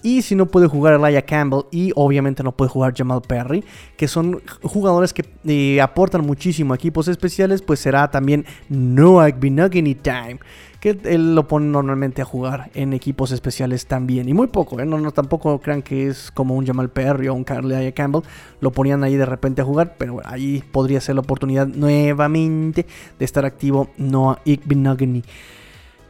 Y 0.02 0.22
si 0.22 0.34
no 0.34 0.46
puede 0.46 0.66
jugar 0.66 0.94
Elijah 0.94 1.22
Campbell 1.22 1.66
y 1.70 1.92
obviamente 1.94 2.42
no 2.42 2.52
puede 2.52 2.70
jugar 2.70 2.94
Jamal 2.96 3.20
Perry, 3.20 3.64
que 3.98 4.08
son 4.08 4.40
jugadores 4.62 5.12
que 5.12 5.24
eh, 5.44 5.80
aportan 5.80 6.24
muchísimo 6.24 6.72
a 6.72 6.76
equipos 6.76 7.06
especiales, 7.08 7.60
pues 7.60 7.80
será 7.80 8.10
también 8.10 8.46
Noah 8.70 9.30
Binogany 9.32 9.94
Time 9.94 10.38
que 10.80 10.98
él 11.04 11.34
lo 11.34 11.46
pone 11.46 11.66
normalmente 11.66 12.22
a 12.22 12.24
jugar 12.24 12.70
en 12.74 12.94
equipos 12.94 13.32
especiales 13.32 13.86
también. 13.86 14.28
Y 14.28 14.34
muy 14.34 14.46
poco, 14.46 14.80
¿eh? 14.80 14.86
no, 14.86 15.10
tampoco 15.12 15.60
crean 15.60 15.82
que 15.82 16.08
es 16.08 16.30
como 16.30 16.56
un 16.56 16.66
Jamal 16.66 16.88
Perry 16.88 17.28
o 17.28 17.34
un 17.34 17.44
Carly 17.44 17.92
Campbell. 17.92 18.22
Lo 18.60 18.72
ponían 18.72 19.04
ahí 19.04 19.16
de 19.16 19.26
repente 19.26 19.60
a 19.60 19.64
jugar, 19.64 19.96
pero 19.98 20.20
ahí 20.24 20.64
podría 20.72 21.00
ser 21.00 21.16
la 21.16 21.20
oportunidad 21.20 21.66
nuevamente 21.66 22.86
de 23.18 23.24
estar 23.24 23.44
activo 23.44 23.90
Noah 23.98 24.40
Igbinogany. 24.44 25.22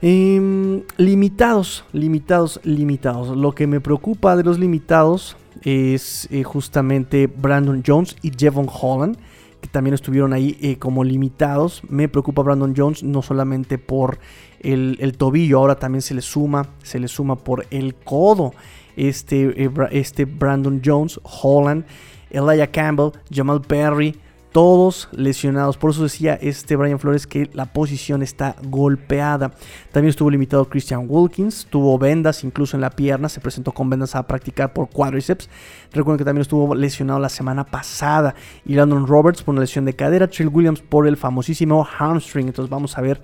Em, 0.03 0.83
limitados, 0.97 1.85
limitados, 1.93 2.61
limitados. 2.63 3.37
Lo 3.37 3.53
que 3.53 3.67
me 3.67 3.81
preocupa 3.81 4.37
de 4.37 4.45
los 4.45 4.59
limitados 4.59 5.37
es 5.63 6.29
eh, 6.31 6.45
justamente 6.45 7.27
Brandon 7.27 7.83
Jones 7.85 8.17
y 8.23 8.31
Jevon 8.31 8.69
Holland 8.71 9.19
también 9.71 9.95
estuvieron 9.95 10.33
ahí 10.33 10.59
eh, 10.61 10.79
como 10.79 11.05
limitados. 11.05 11.83
Me 11.89 12.09
preocupa 12.09 12.43
Brandon 12.43 12.75
Jones, 12.77 13.03
no 13.03 13.23
solamente 13.23 13.79
por 13.79 14.19
el, 14.61 15.15
tobillo, 15.17 15.59
ahora 15.59 15.77
también 15.77 16.03
se 16.03 16.15
le 16.15 16.23
suma, 16.23 16.69
se 16.83 16.99
le 16.99 17.09
suma 17.09 17.37
por 17.37 17.67
el 17.71 17.95
codo. 17.95 18.53
Este, 18.97 19.65
eh, 19.65 19.71
este 19.93 20.25
Brandon 20.25 20.83
Jones, 20.85 21.21
Holland, 21.23 21.85
Elijah 22.31 22.67
Campbell, 22.67 23.13
Jamal 23.33 23.61
Perry, 23.63 24.17
todos 24.53 25.09
lesionados. 25.13 25.77
Por 25.77 25.91
eso 25.91 26.03
decía 26.03 26.35
este 26.35 26.77
Brian 26.77 26.99
Flores 26.99 27.27
que 27.27 27.49
la 27.53 27.67
posición 27.67 28.23
está 28.23 28.57
golpeada. 28.65 29.53
También 29.93 30.11
estuvo 30.11 30.31
limitado 30.31 30.69
Christian 30.69 31.07
Wilkins, 31.09 31.67
tuvo 31.71 31.99
vendas 31.99 32.45
incluso 32.45 32.77
en 32.77 32.81
la 32.81 32.91
pierna, 32.91 33.29
se 33.29 33.41
presentó 33.41 33.73
con 33.73 33.91
vendas 33.91 34.15
a 34.15 34.27
practicar 34.27 34.73
por 34.73 34.89
cuádriceps. 34.89 35.49
Recuerden 35.93 36.19
que 36.19 36.25
también 36.25 36.43
estuvo 36.43 36.75
lesionado 36.75 37.21
la 37.21 37.29
semana 37.29 37.65
pasada. 37.65 38.35
Y 38.65 38.75
Landon 38.75 39.07
Roberts 39.07 39.43
por 39.43 39.53
una 39.53 39.63
lesión 39.63 39.85
de 39.85 39.95
cadera, 39.95 40.29
Trill 40.29 40.49
Williams 40.49 40.81
por 40.83 41.07
el 41.07 41.17
famosísimo 41.17 41.85
hamstring. 41.85 42.49
Entonces 42.49 42.71
vamos 42.71 42.97
a 42.99 43.01
ver 43.01 43.21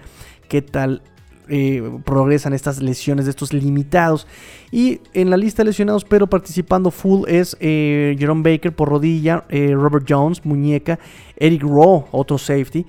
qué 0.49 0.63
tal 0.63 1.03
eh, 1.49 1.83
progresan 2.05 2.53
estas 2.53 2.83
lesiones 2.83 3.27
de 3.27 3.31
estos 3.31 3.53
limitados. 3.53 4.27
Y 4.71 5.01
en 5.15 5.31
la 5.31 5.37
lista 5.37 5.63
de 5.63 5.67
lesionados, 5.67 6.05
pero 6.05 6.27
participando 6.27 6.91
full, 6.91 7.29
es 7.29 7.57
eh, 7.61 8.17
Jerome 8.19 8.43
Baker 8.43 8.75
por 8.75 8.89
rodilla, 8.89 9.45
eh, 9.49 9.73
Robert 9.75 10.07
Jones, 10.09 10.45
muñeca, 10.45 10.99
Eric 11.37 11.63
Rowe, 11.63 12.07
otro 12.13 12.39
safety, 12.39 12.87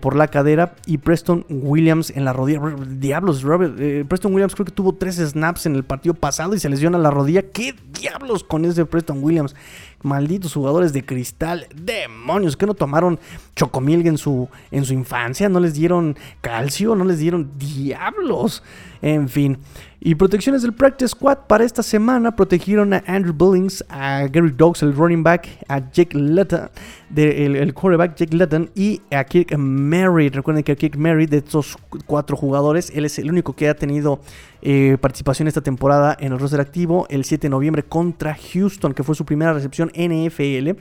por 0.00 0.16
la 0.16 0.28
cadera, 0.28 0.74
y 0.86 0.98
Preston 0.98 1.44
Williams 1.48 2.10
en 2.10 2.24
la 2.24 2.32
rodilla. 2.32 2.60
Diablos, 2.86 3.42
Robert, 3.42 3.74
Preston 4.06 4.34
Williams 4.34 4.54
creo 4.54 4.66
que 4.66 4.72
tuvo 4.72 4.94
tres 4.94 5.16
snaps 5.16 5.66
en 5.66 5.76
el 5.76 5.84
partido 5.84 6.14
pasado 6.14 6.54
y 6.54 6.58
se 6.58 6.68
lesiona 6.68 6.98
la 6.98 7.10
rodilla. 7.10 7.42
¿Qué 7.50 7.74
diablos 7.98 8.44
con 8.44 8.64
ese 8.66 8.84
Preston 8.84 9.22
Williams? 9.22 9.54
Malditos 10.06 10.54
jugadores 10.54 10.92
de 10.92 11.04
cristal. 11.04 11.66
Demonios, 11.74 12.56
que 12.56 12.64
no 12.64 12.74
tomaron 12.74 13.18
chocomilk 13.56 14.06
en 14.06 14.16
su, 14.16 14.48
en 14.70 14.84
su 14.84 14.94
infancia. 14.94 15.48
No 15.48 15.60
les 15.60 15.74
dieron 15.74 16.16
calcio, 16.40 16.94
no 16.94 17.04
les 17.04 17.18
dieron 17.18 17.50
diablos. 17.58 18.62
En 19.02 19.28
fin. 19.28 19.58
Y 20.00 20.14
protecciones 20.14 20.62
del 20.62 20.72
Practice 20.72 21.08
Squad 21.08 21.38
para 21.48 21.64
esta 21.64 21.82
semana 21.82 22.36
protegieron 22.36 22.94
a 22.94 23.02
Andrew 23.06 23.34
Billings, 23.34 23.84
a 23.88 24.26
Gary 24.28 24.52
Dogs, 24.56 24.82
el 24.82 24.94
running 24.94 25.22
back, 25.22 25.48
a 25.68 25.80
Jake 25.90 26.16
Lutton, 26.16 26.70
el, 27.16 27.74
quarterback 27.74 28.14
Jake 28.14 28.36
Lutton 28.36 28.70
y 28.74 29.00
a 29.10 29.24
Kirk 29.24 29.56
Merritt. 29.58 30.34
Recuerden 30.34 30.62
que 30.62 30.76
Kirk 30.76 30.96
Merritt, 30.96 31.30
de 31.30 31.38
estos 31.38 31.76
cuatro 32.06 32.36
jugadores, 32.36 32.92
él 32.94 33.04
es 33.04 33.18
el 33.18 33.30
único 33.30 33.54
que 33.54 33.68
ha 33.68 33.74
tenido 33.74 34.20
eh, 34.62 34.96
participación 35.00 35.48
esta 35.48 35.60
temporada 35.60 36.16
en 36.20 36.32
el 36.32 36.38
roster 36.38 36.60
activo 36.60 37.06
el 37.10 37.24
7 37.24 37.46
de 37.46 37.50
noviembre 37.50 37.82
contra 37.82 38.36
Houston, 38.52 38.94
que 38.94 39.02
fue 39.02 39.14
su 39.14 39.24
primera 39.24 39.52
recepción 39.54 39.90
NFL. 39.96 40.78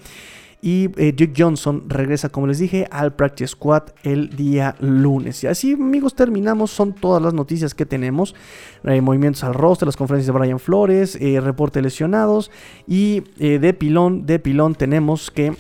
Y 0.62 0.90
eh, 0.98 1.34
Johnson 1.36 1.84
regresa, 1.88 2.30
como 2.30 2.48
les 2.48 2.60
dije, 2.60 2.88
al 2.90 3.14
Practice 3.14 3.50
Squad 3.50 3.84
el 4.04 4.30
día 4.30 4.76
lunes. 4.80 5.44
Y 5.44 5.48
así, 5.48 5.74
amigos, 5.74 6.16
terminamos. 6.16 6.72
Son 6.72 6.94
todas 6.94 7.22
las 7.22 7.34
noticias 7.34 7.76
que 7.76 7.86
tenemos. 7.86 8.36
Eh, 8.84 9.02
movimientos 9.02 9.44
al 9.44 9.54
roster, 9.54 9.86
las 9.86 9.98
conferencias 9.98 10.34
de 10.34 10.40
Brian 10.40 10.60
Flores, 10.60 11.18
eh, 11.22 11.40
reporte 11.40 11.82
lesionados. 11.82 12.52
Y 12.88 13.24
de 13.38 13.74
pilón, 13.74 14.26
de 14.26 14.40
pilón 14.40 14.76
tenemos 14.76 15.30
que 15.30 15.54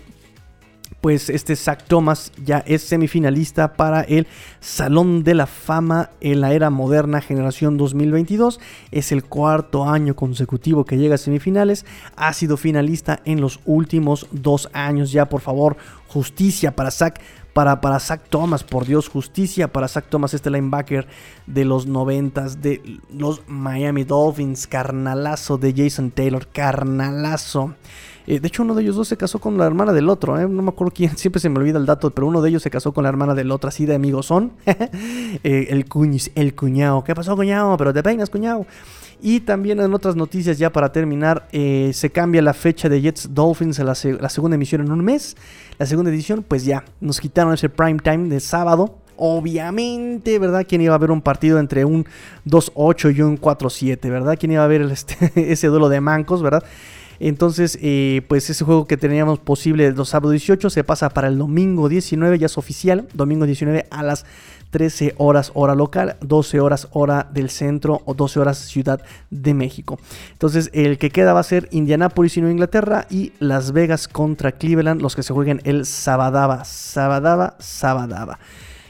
pues 1.06 1.30
este 1.30 1.56
Zach 1.56 1.84
Thomas 1.84 2.32
ya 2.44 2.64
es 2.66 2.82
semifinalista 2.82 3.74
para 3.74 4.02
el 4.02 4.26
Salón 4.60 5.24
de 5.24 5.36
la 5.36 5.46
Fama 5.46 6.10
en 6.20 6.42
la 6.42 6.52
era 6.52 6.72
moderna 6.72 7.22
generación 7.22 7.78
2022. 7.78 8.60
Es 8.90 9.12
el 9.12 9.24
cuarto 9.24 9.88
año 9.88 10.16
consecutivo 10.16 10.84
que 10.84 10.98
llega 10.98 11.14
a 11.14 11.20
semifinales. 11.20 11.86
Ha 12.16 12.34
sido 12.34 12.58
finalista 12.58 13.20
en 13.24 13.40
los 13.40 13.60
últimos 13.66 14.26
dos 14.32 14.68
años. 14.74 15.12
Ya 15.12 15.30
por 15.30 15.42
favor, 15.42 15.78
justicia 16.08 16.76
para 16.76 16.90
Zach. 16.90 17.22
Para, 17.54 17.82
para 17.82 18.00
Zach 18.00 18.22
Thomas, 18.28 18.64
por 18.64 18.88
Dios, 18.88 19.08
justicia 19.08 19.72
para 19.72 19.88
Zach 19.88 20.08
Thomas, 20.10 20.34
este 20.34 20.50
linebacker 20.50 21.08
de 21.46 21.66
los 21.66 21.86
noventas 21.86 22.64
de 22.64 23.00
los 23.14 23.44
Miami 23.48 24.06
Dolphins, 24.06 24.66
carnalazo 24.66 25.60
de 25.60 25.72
Jason 25.72 26.10
Taylor, 26.10 26.48
carnalazo. 26.48 27.76
Eh, 28.28 28.40
de 28.40 28.48
hecho, 28.48 28.64
uno 28.64 28.74
de 28.74 28.82
ellos 28.82 28.96
dos 28.96 29.08
se 29.08 29.18
casó 29.18 29.40
con 29.40 29.58
la 29.58 29.66
hermana 29.66 29.94
del 29.94 30.10
otro. 30.10 30.40
¿eh? 30.40 30.48
No 30.48 30.62
me 30.62 30.70
acuerdo 30.70 30.94
quién, 30.94 31.18
siempre 31.18 31.40
se 31.40 31.50
me 31.50 31.60
olvida 31.60 31.78
el 31.78 31.86
dato, 31.86 32.12
pero 32.12 32.28
uno 32.28 32.42
de 32.42 32.50
ellos 32.50 32.64
se 32.64 32.70
casó 32.70 32.94
con 32.94 33.04
la 33.04 33.10
hermana 33.10 33.36
del 33.36 33.52
otro, 33.52 33.68
así 33.68 33.86
de 33.86 33.96
amigos 33.96 34.28
son. 34.28 34.52
Eh, 35.44 35.68
el, 35.70 35.88
cuñis, 35.88 36.32
el 36.36 36.56
cuñado. 36.56 37.04
¿Qué 37.04 37.14
pasó, 37.14 37.36
cuñado? 37.36 37.76
Pero 37.78 37.94
te 37.94 38.02
peinas, 38.02 38.30
cuñado. 38.30 38.66
Y 39.22 39.42
también 39.42 39.80
en 39.80 39.94
otras 39.94 40.16
noticias, 40.16 40.58
ya 40.58 40.72
para 40.72 40.92
terminar, 40.92 41.48
se 41.52 42.10
cambia 42.12 42.42
la 42.42 42.54
fecha 42.54 42.88
de 42.88 43.02
Jets 43.02 43.34
Dolphins 43.34 43.80
a 43.80 43.84
la, 43.84 43.96
segunda 43.96 44.56
emisión 44.56 44.82
en 44.82 44.92
un 44.92 45.04
mes. 45.04 45.36
La 45.78 45.86
segunda 45.86 46.10
edición, 46.10 46.44
pues 46.48 46.64
ya, 46.64 46.86
nos 47.02 47.20
quitaron 47.20 47.54
ese 47.54 47.70
prime 47.70 48.00
time 48.00 48.30
de 48.30 48.40
sábado. 48.40 48.96
Obviamente, 49.18 50.40
¿verdad? 50.40 50.66
¿Quién 50.68 50.82
iba 50.82 50.96
a 50.96 51.00
ver 51.00 51.12
un 51.12 51.22
partido 51.22 51.60
entre 51.60 51.86
un 51.86 52.06
2-8 52.46 53.16
y 53.16 53.22
un 53.22 53.40
4-7, 53.40 54.10
¿verdad? 54.10 54.38
¿Quién 54.40 54.54
iba 54.54 54.64
a 54.64 54.68
ver 54.68 54.82
este, 54.84 55.32
ese 55.52 55.68
duelo 55.68 55.90
de 55.90 56.02
mancos, 56.02 56.42
¿verdad? 56.42 56.64
Entonces, 57.20 57.78
eh, 57.82 58.22
pues 58.28 58.50
ese 58.50 58.66
juego 58.66 58.88
que 58.88 58.98
teníamos 58.98 59.40
posible 59.40 59.86
el 59.86 60.06
sábado 60.06 60.32
18 60.32 60.70
se 60.70 60.84
pasa 60.84 61.10
para 61.10 61.28
el 61.28 61.38
domingo 61.38 61.90
19, 61.90 62.40
ya 62.40 62.48
es 62.48 62.58
oficial, 62.58 63.08
domingo 63.14 63.46
19 63.46 63.88
a 63.90 64.04
las 64.04 64.26
13 64.72 65.16
horas 65.18 65.52
hora 65.54 65.74
local, 65.74 66.18
12 66.20 66.60
horas 66.60 66.90
hora 66.92 67.30
del 67.32 67.50
centro 67.50 68.02
o 68.04 68.14
12 68.14 68.40
horas 68.42 68.58
Ciudad 68.58 69.02
de 69.30 69.54
México. 69.54 69.98
Entonces, 70.34 70.70
el 70.74 70.98
que 70.98 71.12
queda 71.12 71.34
va 71.34 71.40
a 71.40 71.44
ser 71.44 71.70
Indianapolis 71.72 72.36
y 72.36 72.42
Nueva 72.42 72.52
Inglaterra 72.52 73.08
y 73.10 73.32
Las 73.40 73.72
Vegas 73.72 74.10
contra 74.10 74.52
Cleveland, 74.52 75.02
los 75.02 75.16
que 75.16 75.24
se 75.24 75.34
jueguen 75.34 75.62
el 75.64 75.86
Sabadaba, 75.86 76.66
Sabadaba, 76.66 77.56
Sabadaba. 77.60 78.38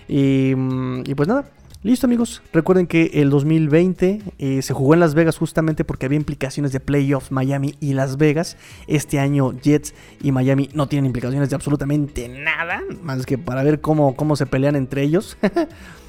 mm, 0.07 1.03
y 1.05 1.13
pues 1.13 1.27
nada, 1.27 1.45
Listo 1.85 2.07
amigos, 2.07 2.41
recuerden 2.51 2.87
que 2.87 3.11
el 3.13 3.29
2020 3.29 4.19
eh, 4.39 4.61
se 4.63 4.73
jugó 4.73 4.95
en 4.95 4.99
Las 4.99 5.13
Vegas 5.13 5.37
justamente 5.37 5.83
porque 5.83 6.07
había 6.07 6.15
implicaciones 6.17 6.71
de 6.71 6.79
playoffs 6.79 7.31
Miami 7.31 7.75
y 7.79 7.93
Las 7.93 8.17
Vegas. 8.17 8.57
Este 8.87 9.19
año 9.19 9.51
Jets 9.51 9.93
y 10.19 10.31
Miami 10.31 10.67
no 10.73 10.87
tienen 10.87 11.05
implicaciones 11.05 11.51
de 11.51 11.55
absolutamente 11.55 12.27
nada, 12.27 12.81
más 13.03 13.27
que 13.27 13.37
para 13.37 13.61
ver 13.61 13.81
cómo, 13.81 14.15
cómo 14.15 14.35
se 14.35 14.47
pelean 14.47 14.75
entre 14.75 15.03
ellos. 15.03 15.37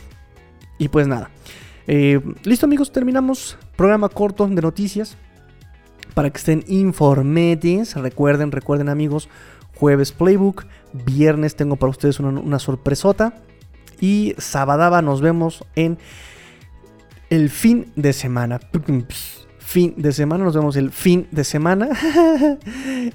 y 0.79 0.89
pues 0.89 1.09
nada. 1.09 1.29
Eh, 1.87 2.23
listo 2.45 2.65
amigos, 2.65 2.91
terminamos 2.91 3.59
programa 3.77 4.09
corto 4.09 4.49
de 4.49 4.63
noticias 4.63 5.19
para 6.15 6.31
que 6.31 6.39
estén 6.39 6.65
informados. 6.69 7.97
Recuerden, 7.97 8.51
recuerden 8.51 8.89
amigos, 8.89 9.29
jueves 9.75 10.11
playbook, 10.13 10.65
viernes 10.95 11.55
tengo 11.55 11.77
para 11.77 11.91
ustedes 11.91 12.19
una 12.19 12.59
sorpresota. 12.61 13.35
Y 14.01 14.35
Sabadaba 14.39 15.03
nos 15.03 15.21
vemos 15.21 15.65
en 15.75 15.99
el 17.31 17.51
fin 17.51 17.93
de 17.97 18.13
semana. 18.13 18.61
Fin 19.59 19.95
de 19.97 20.13
semana, 20.13 20.45
nos 20.45 20.55
vemos 20.55 20.77
el 20.77 20.93
fin 20.93 21.27
de 21.33 21.43
semana. 21.43 21.89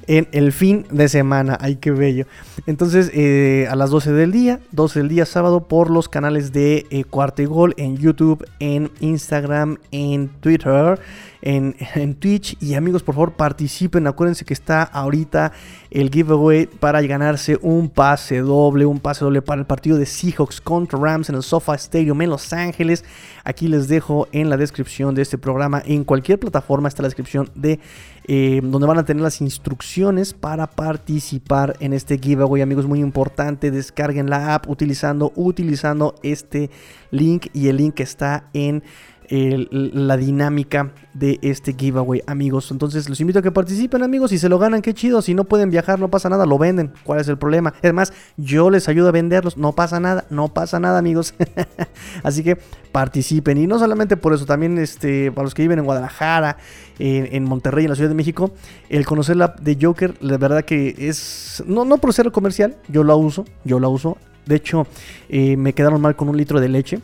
en 0.07 0.27
el 0.33 0.51
fin 0.51 0.85
de 0.91 1.07
semana. 1.07 1.57
Ay, 1.61 1.77
qué 1.77 1.91
bello. 1.91 2.25
Entonces, 2.67 3.09
eh, 3.13 3.67
a 3.69 3.75
las 3.75 3.89
12 3.89 4.11
del 4.11 4.31
día, 4.33 4.59
12 4.71 4.99
del 4.99 5.09
día 5.09 5.25
sábado, 5.25 5.67
por 5.67 5.89
los 5.89 6.09
canales 6.09 6.51
de 6.51 6.85
eh, 6.89 7.05
Cuarto 7.05 7.41
y 7.41 7.45
Gol 7.45 7.73
en 7.77 7.95
YouTube, 7.95 8.45
en 8.59 8.91
Instagram, 8.99 9.77
en 9.91 10.27
Twitter 10.27 10.99
en, 11.41 12.15
Twitch. 12.15 12.55
Y 12.61 12.75
amigos, 12.75 13.03
por 13.03 13.15
favor, 13.15 13.33
participen. 13.33 14.07
Acuérdense 14.07 14.45
que 14.45 14.53
está 14.53 14.83
ahorita 14.83 15.51
el 15.89 16.09
giveaway 16.09 16.67
para 16.67 17.01
ganarse 17.01 17.57
un 17.61 17.89
pase 17.89 18.39
doble, 18.39 18.85
un 18.85 18.99
pase 18.99 19.25
doble 19.25 19.41
para 19.41 19.61
el 19.61 19.67
partido 19.67 19.97
de 19.97 20.05
Seahawks 20.05 20.61
contra 20.61 20.99
Rams 20.99 21.29
en 21.29 21.35
el 21.35 21.43
SoFi 21.43 21.73
Stadium 21.73 22.21
en 22.21 22.29
Los 22.29 22.53
Ángeles. 22.53 23.03
Aquí 23.43 23.67
les 23.67 23.87
dejo 23.87 24.27
en 24.31 24.49
la 24.49 24.57
descripción 24.57 25.15
de 25.15 25.23
este 25.23 25.37
programa, 25.37 25.81
en 25.85 26.03
cualquier 26.03 26.39
plataforma 26.39 26.87
está 26.87 27.01
la 27.01 27.07
descripción 27.07 27.49
de 27.55 27.79
eh, 28.25 28.61
donde 28.63 28.87
van 28.87 28.99
a 28.99 29.03
tener 29.03 29.23
las 29.23 29.41
instrucciones 29.41 30.33
para 30.33 30.67
participar 30.67 31.75
en 31.79 31.93
este 31.93 32.19
giveaway, 32.19 32.61
amigos, 32.61 32.85
muy 32.85 32.99
importante. 32.99 33.71
Descarguen 33.71 34.29
la 34.29 34.53
app 34.53 34.69
utilizando, 34.69 35.33
utilizando 35.35 36.15
este 36.21 36.69
link 37.09 37.47
y 37.53 37.67
el 37.67 37.77
link 37.77 37.99
está 37.99 38.49
en 38.53 38.83
la 39.31 40.17
dinámica 40.17 40.91
de 41.13 41.39
este 41.41 41.73
giveaway, 41.73 42.21
amigos. 42.27 42.69
Entonces 42.69 43.07
los 43.07 43.21
invito 43.21 43.39
a 43.39 43.41
que 43.41 43.51
participen, 43.51 44.03
amigos. 44.03 44.31
Si 44.31 44.37
se 44.37 44.49
lo 44.49 44.59
ganan, 44.59 44.81
qué 44.81 44.93
chido. 44.93 45.21
Si 45.21 45.33
no 45.33 45.45
pueden 45.45 45.69
viajar, 45.69 45.99
no 45.99 46.09
pasa 46.09 46.27
nada, 46.27 46.45
lo 46.45 46.57
venden. 46.57 46.91
¿Cuál 47.05 47.21
es 47.21 47.29
el 47.29 47.37
problema? 47.37 47.73
Es 47.81 47.93
más, 47.93 48.11
yo 48.35 48.69
les 48.69 48.89
ayudo 48.89 49.07
a 49.07 49.11
venderlos. 49.11 49.55
No 49.55 49.71
pasa 49.71 50.01
nada, 50.01 50.25
no 50.29 50.49
pasa 50.49 50.81
nada, 50.81 50.99
amigos. 50.99 51.33
Así 52.23 52.43
que 52.43 52.57
participen. 52.91 53.57
Y 53.57 53.67
no 53.67 53.79
solamente 53.79 54.17
por 54.17 54.33
eso, 54.33 54.45
también 54.45 54.77
este, 54.77 55.31
para 55.31 55.45
los 55.45 55.53
que 55.53 55.61
viven 55.61 55.79
en 55.79 55.85
Guadalajara, 55.85 56.57
en, 56.99 57.43
Monterrey, 57.45 57.85
en 57.85 57.91
la 57.91 57.95
Ciudad 57.95 58.09
de 58.09 58.15
México, 58.15 58.51
el 58.89 59.05
conocer 59.05 59.37
la 59.37 59.55
de 59.61 59.77
Joker, 59.81 60.15
la 60.19 60.37
verdad 60.37 60.65
que 60.65 60.93
es. 60.97 61.63
No, 61.65 61.85
no 61.85 61.97
por 61.97 62.13
ser 62.13 62.29
comercial, 62.31 62.75
yo 62.89 63.05
la 63.05 63.15
uso, 63.15 63.45
yo 63.63 63.79
la 63.79 63.87
uso. 63.87 64.17
De 64.45 64.55
hecho, 64.55 64.87
eh, 65.29 65.55
me 65.55 65.73
quedaron 65.73 66.01
mal 66.01 66.17
con 66.17 66.27
un 66.27 66.35
litro 66.35 66.59
de 66.59 66.67
leche. 66.67 66.99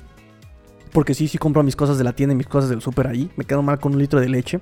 Porque 0.91 1.13
sí, 1.13 1.27
sí 1.27 1.37
compro 1.37 1.63
mis 1.63 1.75
cosas 1.75 1.97
de 1.97 2.03
la 2.03 2.13
tienda 2.13 2.33
y 2.33 2.37
mis 2.37 2.47
cosas 2.47 2.69
del 2.69 2.81
súper 2.81 3.07
ahí. 3.07 3.29
Me 3.35 3.45
quedo 3.45 3.61
mal 3.61 3.79
con 3.79 3.93
un 3.93 3.99
litro 3.99 4.19
de 4.19 4.29
leche. 4.29 4.59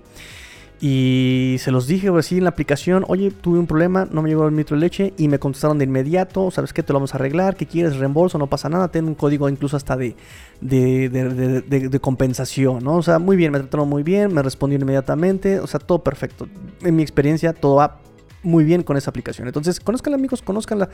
Y 0.82 1.56
se 1.60 1.72
los 1.72 1.88
dije 1.88 2.10
así 2.10 2.38
en 2.38 2.44
la 2.44 2.50
aplicación, 2.50 3.06
oye, 3.08 3.32
tuve 3.32 3.60
un 3.60 3.66
problema, 3.66 4.08
no 4.12 4.22
me 4.22 4.30
llegó 4.30 4.48
el 4.48 4.56
litro 4.56 4.76
de 4.76 4.82
leche 4.82 5.14
y 5.18 5.30
me 5.30 5.40
contestaron 5.40 5.78
de 5.78 5.86
inmediato, 5.86 6.52
¿sabes 6.52 6.74
qué? 6.74 6.84
Te 6.84 6.92
lo 6.92 7.00
vamos 7.00 7.14
a 7.14 7.18
arreglar, 7.18 7.56
¿qué 7.56 7.66
quieres? 7.66 7.96
Reembolso, 7.96 8.38
no 8.38 8.48
pasa 8.48 8.68
nada, 8.68 8.90
tengo 8.90 9.08
un 9.08 9.16
código 9.16 9.48
incluso 9.48 9.78
hasta 9.78 9.96
de, 9.96 10.18
de, 10.60 11.08
de, 11.10 11.62
de, 11.90 12.00
compensación, 12.02 12.84
¿no? 12.84 12.98
O 12.98 13.04
sea, 13.04 13.20
muy 13.20 13.38
bien, 13.38 13.54
me 13.54 13.60
trataron 13.60 13.88
muy 13.88 14.04
bien, 14.04 14.34
me 14.34 14.42
respondieron 14.42 14.84
inmediatamente, 14.84 15.62
o 15.62 15.68
sea, 15.68 15.80
todo 15.80 16.04
perfecto. 16.04 16.46
En 16.82 16.98
mi 16.98 17.04
experiencia, 17.04 17.54
todo 17.54 17.76
va 17.76 18.02
muy 18.46 18.64
bien 18.64 18.84
con 18.84 18.96
esa 18.96 19.10
aplicación. 19.10 19.48
Entonces, 19.48 19.80
conozcanla 19.80 20.16
amigos, 20.16 20.42
conozcanla. 20.42 20.90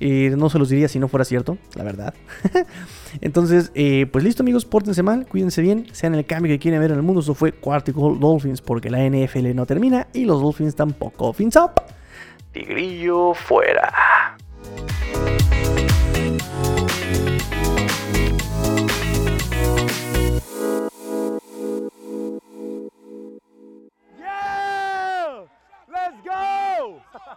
Eh, 0.00 0.34
no 0.36 0.50
se 0.50 0.58
los 0.58 0.68
diría 0.68 0.88
si 0.88 0.98
no 0.98 1.08
fuera 1.08 1.24
cierto, 1.24 1.58
la 1.74 1.84
verdad. 1.84 2.14
Entonces, 3.20 3.70
eh, 3.74 4.06
pues 4.10 4.24
listo 4.24 4.42
amigos, 4.42 4.64
pórtense 4.64 5.02
mal, 5.02 5.26
cuídense 5.26 5.62
bien, 5.62 5.86
sean 5.92 6.14
el 6.14 6.24
cambio 6.24 6.50
que 6.50 6.58
quieren 6.58 6.80
ver 6.80 6.90
en 6.90 6.96
el 6.96 7.02
mundo. 7.02 7.20
Eso 7.20 7.34
fue 7.34 7.52
Quarticle 7.52 8.16
Dolphins 8.18 8.60
porque 8.60 8.90
la 8.90 8.98
NFL 9.08 9.54
no 9.54 9.66
termina 9.66 10.08
y 10.12 10.24
los 10.24 10.40
Dolphins 10.40 10.74
tampoco. 10.74 11.32
Fins 11.32 11.56
up. 11.56 11.82
Tigrillo 12.52 13.34
fuera. 13.34 13.92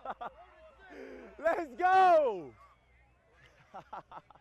Let's 1.39 1.73
go! 1.77 2.51